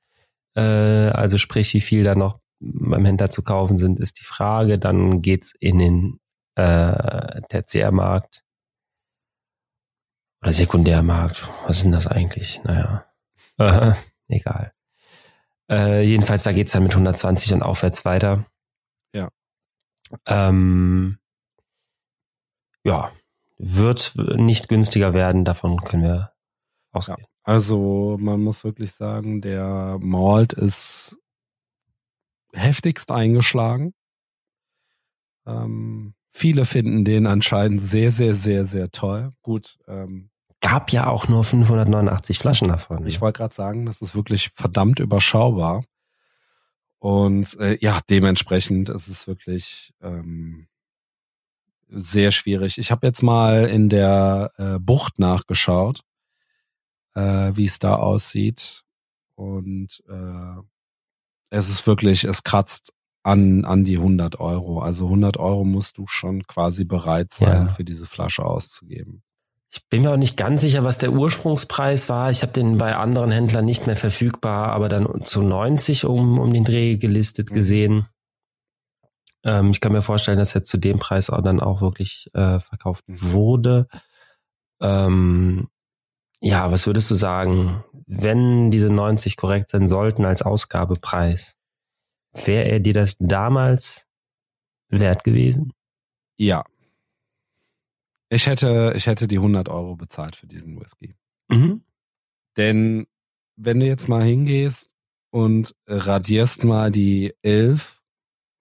Äh, 0.55 0.61
also 0.61 1.37
sprich, 1.37 1.73
wie 1.73 1.81
viel 1.81 2.03
da 2.03 2.15
noch 2.15 2.39
beim 2.59 3.05
Händler 3.05 3.31
zu 3.31 3.41
kaufen 3.41 3.77
sind, 3.79 3.99
ist 3.99 4.19
die 4.19 4.23
Frage. 4.23 4.77
Dann 4.77 5.21
geht's 5.21 5.53
in 5.59 5.79
den 5.79 6.19
äh, 6.55 7.41
Tertiärmarkt 7.49 8.43
oder 10.43 10.53
Sekundärmarkt. 10.53 11.47
Was 11.65 11.81
denn 11.81 11.91
das 11.91 12.07
eigentlich? 12.07 12.61
Naja, 12.63 13.05
äh, 13.57 13.93
egal. 14.27 14.73
Äh, 15.69 16.03
jedenfalls, 16.03 16.43
da 16.43 16.51
geht's 16.51 16.73
dann 16.73 16.83
mit 16.83 16.91
120 16.91 17.53
und 17.53 17.63
aufwärts 17.63 18.05
weiter. 18.05 18.45
Ähm, 20.27 21.17
ja, 22.83 23.11
wird 23.57 24.13
nicht 24.15 24.69
günstiger 24.69 25.13
werden, 25.13 25.45
davon 25.45 25.81
können 25.81 26.03
wir 26.03 26.31
ausgehen. 26.91 27.17
Ja, 27.19 27.25
also 27.43 28.17
man 28.19 28.41
muss 28.41 28.63
wirklich 28.63 28.91
sagen, 28.93 29.41
der 29.41 29.97
Malt 30.01 30.53
ist 30.53 31.17
heftigst 32.53 33.11
eingeschlagen. 33.11 33.93
Ähm, 35.45 36.13
viele 36.31 36.65
finden 36.65 37.05
den 37.05 37.27
anscheinend 37.27 37.81
sehr, 37.81 38.11
sehr, 38.11 38.35
sehr, 38.35 38.65
sehr 38.65 38.89
toll. 38.89 39.33
Gut. 39.41 39.77
Ähm, 39.87 40.29
Gab 40.63 40.91
ja 40.91 41.07
auch 41.07 41.27
nur 41.27 41.43
589 41.43 42.37
Flaschen 42.37 42.67
davon. 42.67 43.07
Ich 43.07 43.19
wollte 43.19 43.37
gerade 43.37 43.53
sagen, 43.53 43.87
das 43.87 44.03
ist 44.03 44.15
wirklich 44.15 44.51
verdammt 44.53 44.99
überschaubar. 44.99 45.83
Und 47.01 47.59
äh, 47.59 47.79
ja, 47.81 47.99
dementsprechend 48.11 48.89
ist 48.89 49.07
es 49.07 49.25
wirklich 49.25 49.91
ähm, 50.03 50.67
sehr 51.89 52.29
schwierig. 52.29 52.77
Ich 52.77 52.91
habe 52.91 53.07
jetzt 53.07 53.23
mal 53.23 53.67
in 53.67 53.89
der 53.89 54.51
äh, 54.57 54.77
Bucht 54.77 55.17
nachgeschaut, 55.17 56.01
äh, 57.15 57.51
wie 57.55 57.65
es 57.65 57.79
da 57.79 57.95
aussieht. 57.95 58.83
Und 59.33 60.03
äh, 60.07 60.61
es 61.49 61.69
ist 61.69 61.87
wirklich, 61.87 62.23
es 62.23 62.43
kratzt 62.43 62.93
an, 63.23 63.65
an 63.65 63.83
die 63.83 63.97
100 63.97 64.39
Euro. 64.39 64.79
Also 64.79 65.05
100 65.05 65.37
Euro 65.37 65.63
musst 65.63 65.97
du 65.97 66.05
schon 66.05 66.43
quasi 66.43 66.85
bereit 66.85 67.33
sein, 67.33 67.63
ja. 67.63 67.69
für 67.69 67.83
diese 67.83 68.05
Flasche 68.05 68.45
auszugeben. 68.45 69.23
Ich 69.73 69.87
bin 69.87 70.01
mir 70.01 70.11
auch 70.11 70.17
nicht 70.17 70.35
ganz 70.35 70.61
sicher, 70.61 70.83
was 70.83 70.97
der 70.97 71.13
Ursprungspreis 71.13 72.09
war. 72.09 72.29
Ich 72.29 72.41
habe 72.41 72.51
den 72.51 72.77
bei 72.77 72.93
anderen 72.95 73.31
Händlern 73.31 73.63
nicht 73.63 73.87
mehr 73.87 73.95
verfügbar, 73.95 74.73
aber 74.73 74.89
dann 74.89 75.21
zu 75.23 75.41
90 75.41 76.03
um, 76.05 76.39
um 76.39 76.51
den 76.51 76.65
Dreh 76.65 76.97
gelistet 76.97 77.51
mhm. 77.51 77.55
gesehen. 77.55 78.07
Ähm, 79.45 79.71
ich 79.71 79.79
kann 79.79 79.93
mir 79.93 80.01
vorstellen, 80.01 80.39
dass 80.39 80.55
er 80.55 80.65
zu 80.65 80.77
dem 80.77 80.99
Preis 80.99 81.29
auch 81.29 81.41
dann 81.41 81.61
auch 81.61 81.81
wirklich 81.81 82.29
äh, 82.33 82.59
verkauft 82.59 83.05
wurde. 83.07 83.87
ähm, 84.81 85.69
ja, 86.41 86.71
was 86.71 86.87
würdest 86.87 87.09
du 87.11 87.15
sagen, 87.15 87.83
wenn 88.07 88.71
diese 88.71 88.89
90 88.89 89.37
korrekt 89.37 89.69
sein 89.69 89.87
sollten 89.87 90.25
als 90.25 90.41
Ausgabepreis, 90.41 91.55
wäre 92.33 92.65
er 92.65 92.79
dir 92.79 92.93
das 92.93 93.17
damals 93.19 94.07
wert 94.89 95.23
gewesen? 95.23 95.71
Ja. 96.37 96.65
Ich 98.33 98.47
hätte, 98.47 98.93
ich 98.95 99.07
hätte 99.07 99.27
die 99.27 99.37
100 99.37 99.67
Euro 99.67 99.95
bezahlt 99.97 100.37
für 100.37 100.47
diesen 100.47 100.79
Whisky. 100.79 101.15
Mhm. 101.49 101.83
Denn 102.55 103.05
wenn 103.57 103.79
du 103.81 103.85
jetzt 103.85 104.07
mal 104.07 104.23
hingehst 104.23 104.95
und 105.31 105.75
radierst 105.85 106.63
mal 106.63 106.91
die 106.91 107.33
11 107.41 108.01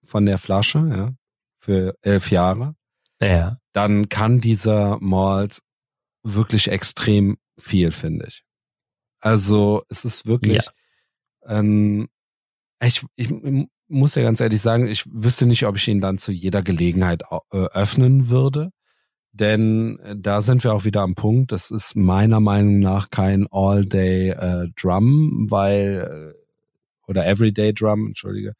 von 0.03 0.25
der 0.25 0.37
Flasche, 0.37 0.79
ja, 0.79 1.13
für 1.57 1.95
elf 2.01 2.31
Jahre, 2.31 2.75
Ja. 3.21 3.59
dann 3.71 4.09
kann 4.09 4.41
dieser 4.41 4.97
Malt 4.99 5.61
wirklich 6.23 6.67
extrem 6.67 7.37
viel, 7.57 7.91
finde 7.93 8.25
ich. 8.27 8.43
Also 9.21 9.83
es 9.87 10.03
ist 10.03 10.25
wirklich, 10.25 10.65
ähm, 11.45 12.09
ich, 12.83 13.05
ich 13.15 13.31
muss 13.87 14.15
ja 14.15 14.23
ganz 14.23 14.41
ehrlich 14.41 14.59
sagen, 14.61 14.85
ich 14.87 15.05
wüsste 15.11 15.45
nicht, 15.45 15.65
ob 15.65 15.77
ich 15.77 15.87
ihn 15.87 16.01
dann 16.01 16.17
zu 16.17 16.31
jeder 16.33 16.61
Gelegenheit 16.61 17.23
äh, 17.51 17.57
öffnen 17.57 18.29
würde. 18.29 18.71
Denn 19.33 19.99
äh, 19.99 20.15
da 20.17 20.41
sind 20.41 20.63
wir 20.63 20.73
auch 20.73 20.85
wieder 20.85 21.01
am 21.01 21.15
Punkt. 21.15 21.51
Das 21.51 21.71
ist 21.71 21.95
meiner 21.95 22.39
Meinung 22.39 22.79
nach 22.79 23.09
kein 23.09 23.47
All-Day 23.51 24.29
äh, 24.31 24.67
Drum, 24.75 25.47
weil 25.49 26.33
äh, 26.35 26.41
oder 27.07 27.27
Everyday 27.27 27.73
Drum, 27.73 28.07
entschuldige, 28.07 28.53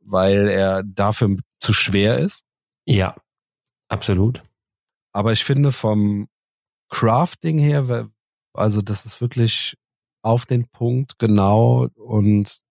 weil 0.00 0.48
er 0.48 0.82
dafür 0.82 1.36
zu 1.60 1.72
schwer 1.72 2.18
ist. 2.18 2.44
Ja, 2.84 3.16
absolut. 3.88 4.42
Aber 5.12 5.32
ich 5.32 5.44
finde 5.44 5.72
vom 5.72 6.28
Crafting 6.90 7.58
her, 7.58 8.10
also 8.52 8.82
das 8.82 9.06
ist 9.06 9.20
wirklich 9.20 9.76
auf 10.22 10.46
den 10.46 10.68
Punkt 10.68 11.18
genau 11.18 11.88
und 11.96 12.62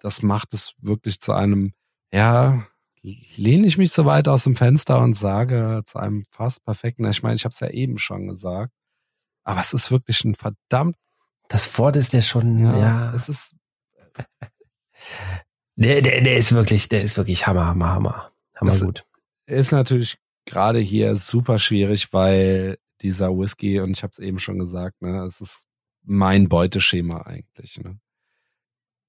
das 0.00 0.22
macht 0.22 0.52
es 0.54 0.74
wirklich 0.78 1.20
zu 1.20 1.32
einem, 1.32 1.74
ja, 2.12 2.66
lehne 3.02 3.66
ich 3.66 3.78
mich 3.78 3.92
so 3.92 4.04
weit 4.04 4.28
aus 4.28 4.44
dem 4.44 4.56
Fenster 4.56 5.00
und 5.00 5.14
sage 5.14 5.82
zu 5.86 5.98
einem 5.98 6.24
fast 6.30 6.64
perfekten, 6.64 7.04
ich 7.06 7.22
meine, 7.22 7.34
ich 7.36 7.44
habe 7.44 7.52
es 7.52 7.60
ja 7.60 7.68
eben 7.70 7.98
schon 7.98 8.26
gesagt, 8.28 8.72
aber 9.44 9.60
es 9.60 9.72
ist 9.72 9.90
wirklich 9.90 10.24
ein 10.24 10.34
verdammt, 10.34 10.96
Das 11.48 11.78
Wort 11.78 11.96
ist 11.96 12.12
ja 12.12 12.20
schon, 12.20 12.58
ja, 12.64 12.78
ja. 12.78 13.14
es 13.14 13.28
ist, 13.28 13.54
Der, 15.76 16.02
der, 16.02 16.20
der 16.20 16.36
ist 16.36 16.52
wirklich, 16.52 16.88
der 16.88 17.02
ist 17.02 17.16
wirklich 17.16 17.46
Hammer, 17.46 17.66
Hammer, 17.66 17.88
Hammer. 17.94 18.32
Hammer 18.56 18.70
Das- 18.70 18.82
gut. 18.82 19.04
ist 19.46 19.72
natürlich 19.72 20.18
gerade 20.44 20.78
hier 20.78 21.16
super 21.16 21.58
schwierig, 21.58 22.12
weil 22.12 22.78
dieser 23.00 23.30
Whisky, 23.30 23.80
und 23.80 23.92
ich 23.92 24.02
habe 24.02 24.10
es 24.12 24.18
eben 24.18 24.38
schon 24.38 24.58
gesagt, 24.58 25.00
ne, 25.00 25.24
es 25.24 25.40
ist 25.40 25.64
mein 26.04 26.48
Beuteschema 26.48 27.22
eigentlich, 27.22 27.78
ne. 27.80 27.98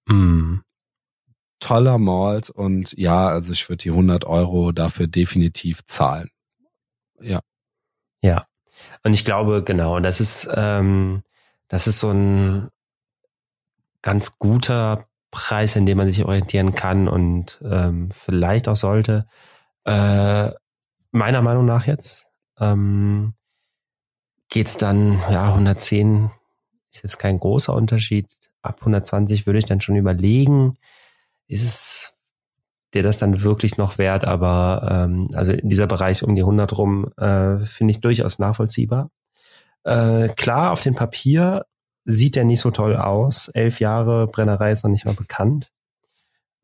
Mm. 0.07 0.61
Toller 1.61 1.97
Malt 1.97 2.49
und 2.49 2.93
ja, 2.97 3.29
also 3.29 3.53
ich 3.53 3.69
würde 3.69 3.83
die 3.83 3.91
100 3.91 4.25
Euro 4.25 4.73
dafür 4.73 5.07
definitiv 5.07 5.85
zahlen. 5.85 6.29
Ja, 7.21 7.39
Ja. 8.21 8.45
Und 9.03 9.13
ich 9.13 9.25
glaube, 9.25 9.63
genau, 9.63 9.99
das 9.99 10.19
ist, 10.19 10.49
ähm, 10.55 11.23
das 11.67 11.87
ist 11.87 11.99
so 11.99 12.11
ein 12.11 12.69
ganz 14.01 14.37
guter 14.39 15.07
Preis, 15.31 15.75
in 15.75 15.85
dem 15.85 15.97
man 15.97 16.09
sich 16.09 16.25
orientieren 16.25 16.75
kann 16.75 17.07
und 17.07 17.61
ähm, 17.63 18.09
vielleicht 18.11 18.67
auch 18.67 18.75
sollte. 18.75 19.27
Äh, 19.85 20.51
meiner 21.11 21.41
Meinung 21.41 21.65
nach 21.65 21.87
jetzt 21.87 22.27
ähm, 22.59 23.33
geht's 24.49 24.77
dann, 24.77 25.19
ja, 25.29 25.47
110 25.49 26.31
ist 26.91 27.03
jetzt 27.03 27.17
kein 27.17 27.39
großer 27.39 27.73
Unterschied. 27.73 28.27
Ab 28.61 28.77
120 28.81 29.45
würde 29.45 29.59
ich 29.59 29.65
dann 29.65 29.79
schon 29.79 29.95
überlegen, 29.95 30.77
ist 31.51 31.63
es 31.63 32.13
dir 32.93 33.03
das 33.03 33.19
dann 33.19 33.41
wirklich 33.41 33.77
noch 33.77 33.97
wert, 33.97 34.25
aber 34.25 34.87
ähm, 34.89 35.27
also 35.33 35.53
in 35.53 35.69
dieser 35.69 35.87
Bereich 35.87 36.23
um 36.23 36.35
die 36.35 36.41
100 36.41 36.77
rum 36.77 37.11
äh, 37.17 37.57
finde 37.59 37.91
ich 37.91 38.01
durchaus 38.01 38.39
nachvollziehbar. 38.39 39.09
Äh, 39.83 40.29
klar, 40.29 40.71
auf 40.71 40.81
dem 40.81 40.95
Papier 40.95 41.65
sieht 42.05 42.37
er 42.37 42.43
nicht 42.43 42.59
so 42.59 42.71
toll 42.71 42.95
aus. 42.95 43.49
Elf 43.49 43.79
Jahre 43.79 44.27
Brennerei 44.27 44.71
ist 44.71 44.83
noch 44.83 44.91
nicht 44.91 45.05
mal 45.05 45.15
bekannt. 45.15 45.71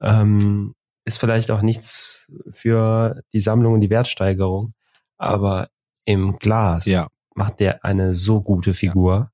Ähm, 0.02 0.74
ist 1.06 1.20
vielleicht 1.20 1.52
auch 1.52 1.62
nichts 1.62 2.30
für 2.52 3.22
die 3.34 3.40
Sammlung 3.40 3.76
und 3.76 3.82
die 3.82 3.90
Wertsteigerung, 3.90 4.74
aber 5.18 5.70
im 6.06 6.38
Glas 6.38 6.86
ja, 6.86 7.08
macht 7.34 7.60
der 7.60 7.86
eine 7.86 8.14
so 8.14 8.42
gute 8.42 8.74
Figur. 8.74 9.32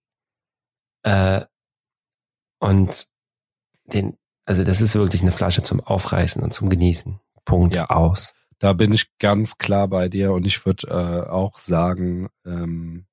Äh, 1.03 1.41
und 2.59 3.07
den, 3.85 4.17
also 4.45 4.63
das 4.63 4.81
ist 4.81 4.95
wirklich 4.95 5.21
eine 5.21 5.31
Flasche 5.31 5.61
zum 5.63 5.79
Aufreißen 5.79 6.41
und 6.43 6.53
zum 6.53 6.69
Genießen. 6.69 7.19
Punkt 7.45 7.75
Ja. 7.75 7.85
aus. 7.85 8.33
da 8.59 8.71
bin 8.71 8.93
ich 8.93 9.07
ganz 9.19 9.57
klar 9.57 9.89
bei 9.89 10.07
dir 10.07 10.31
und 10.31 10.45
ich 10.45 10.65
würde 10.65 10.87
äh, 10.87 11.29
auch 11.29 11.59
sagen, 11.59 12.29
ähm, 12.45 13.05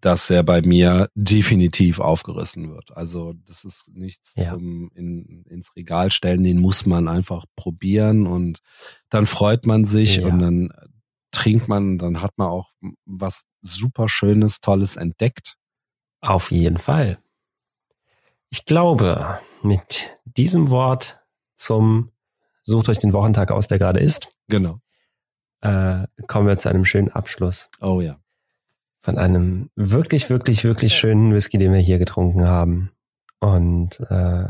dass 0.00 0.28
er 0.30 0.42
bei 0.42 0.62
mir 0.62 1.08
definitiv 1.14 2.00
aufgerissen 2.00 2.72
wird. 2.74 2.96
Also 2.96 3.34
das 3.46 3.64
ist 3.64 3.88
nichts 3.94 4.32
Ja. 4.34 4.48
zum 4.48 4.90
in, 4.96 5.44
ins 5.44 5.76
Regal 5.76 6.10
stellen, 6.10 6.42
den 6.42 6.58
muss 6.58 6.86
man 6.86 7.06
einfach 7.06 7.44
probieren 7.54 8.26
und 8.26 8.58
dann 9.10 9.26
freut 9.26 9.64
man 9.64 9.84
sich 9.84 10.16
Ja. 10.16 10.26
und 10.26 10.40
dann 10.40 10.72
trinkt 11.30 11.68
man, 11.68 11.98
dann 11.98 12.20
hat 12.20 12.32
man 12.36 12.48
auch 12.48 12.72
was 13.04 13.44
super 13.60 14.08
Schönes, 14.08 14.60
Tolles 14.60 14.96
entdeckt. 14.96 15.54
Auf 16.20 16.50
jeden 16.50 16.78
Fall. 16.78 17.18
Ich 18.50 18.64
glaube, 18.64 19.38
mit 19.64 20.10
diesem 20.24 20.70
Wort 20.70 21.20
zum 21.54 22.10
Sucht 22.64 22.88
euch 22.88 22.98
den 23.00 23.12
Wochentag 23.12 23.50
aus, 23.50 23.66
der 23.66 23.78
gerade 23.78 23.98
ist, 23.98 24.28
Genau. 24.48 24.78
äh, 25.62 26.06
kommen 26.28 26.46
wir 26.46 26.58
zu 26.58 26.68
einem 26.68 26.84
schönen 26.84 27.10
Abschluss 27.10 27.68
Oh 27.80 28.00
ja. 28.00 28.20
von 29.00 29.18
einem 29.18 29.68
wirklich, 29.74 30.30
wirklich, 30.30 30.62
wirklich 30.62 30.94
schönen 30.94 31.34
Whisky, 31.34 31.58
den 31.58 31.72
wir 31.72 31.80
hier 31.80 31.98
getrunken 31.98 32.44
haben. 32.46 32.92
Und 33.40 33.98
äh, 34.10 34.44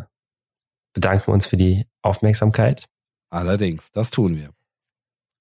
bedanken 0.93 1.31
uns 1.31 1.47
für 1.47 1.57
die 1.57 1.87
Aufmerksamkeit 2.03 2.87
Allerdings, 3.31 3.93
das 3.93 4.11
tun 4.11 4.37
wir. 4.37 4.51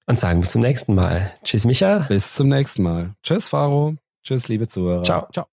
und 0.08 0.18
sagen 0.18 0.40
bis 0.40 0.52
zum 0.52 0.62
nächsten 0.62 0.96
Mal. 0.96 1.34
Tschüss, 1.44 1.66
Micha. 1.66 2.06
Bis 2.08 2.34
zum 2.36 2.48
nächsten 2.48 2.84
Mal. 2.84 3.16
Tschüss, 3.22 3.50
Faro. 3.50 3.96
Tschüss, 4.24 4.48
liebe 4.48 4.70
Zuhörer. 4.70 5.04
Ciao. 5.04 5.28
Ciao. 5.34 5.51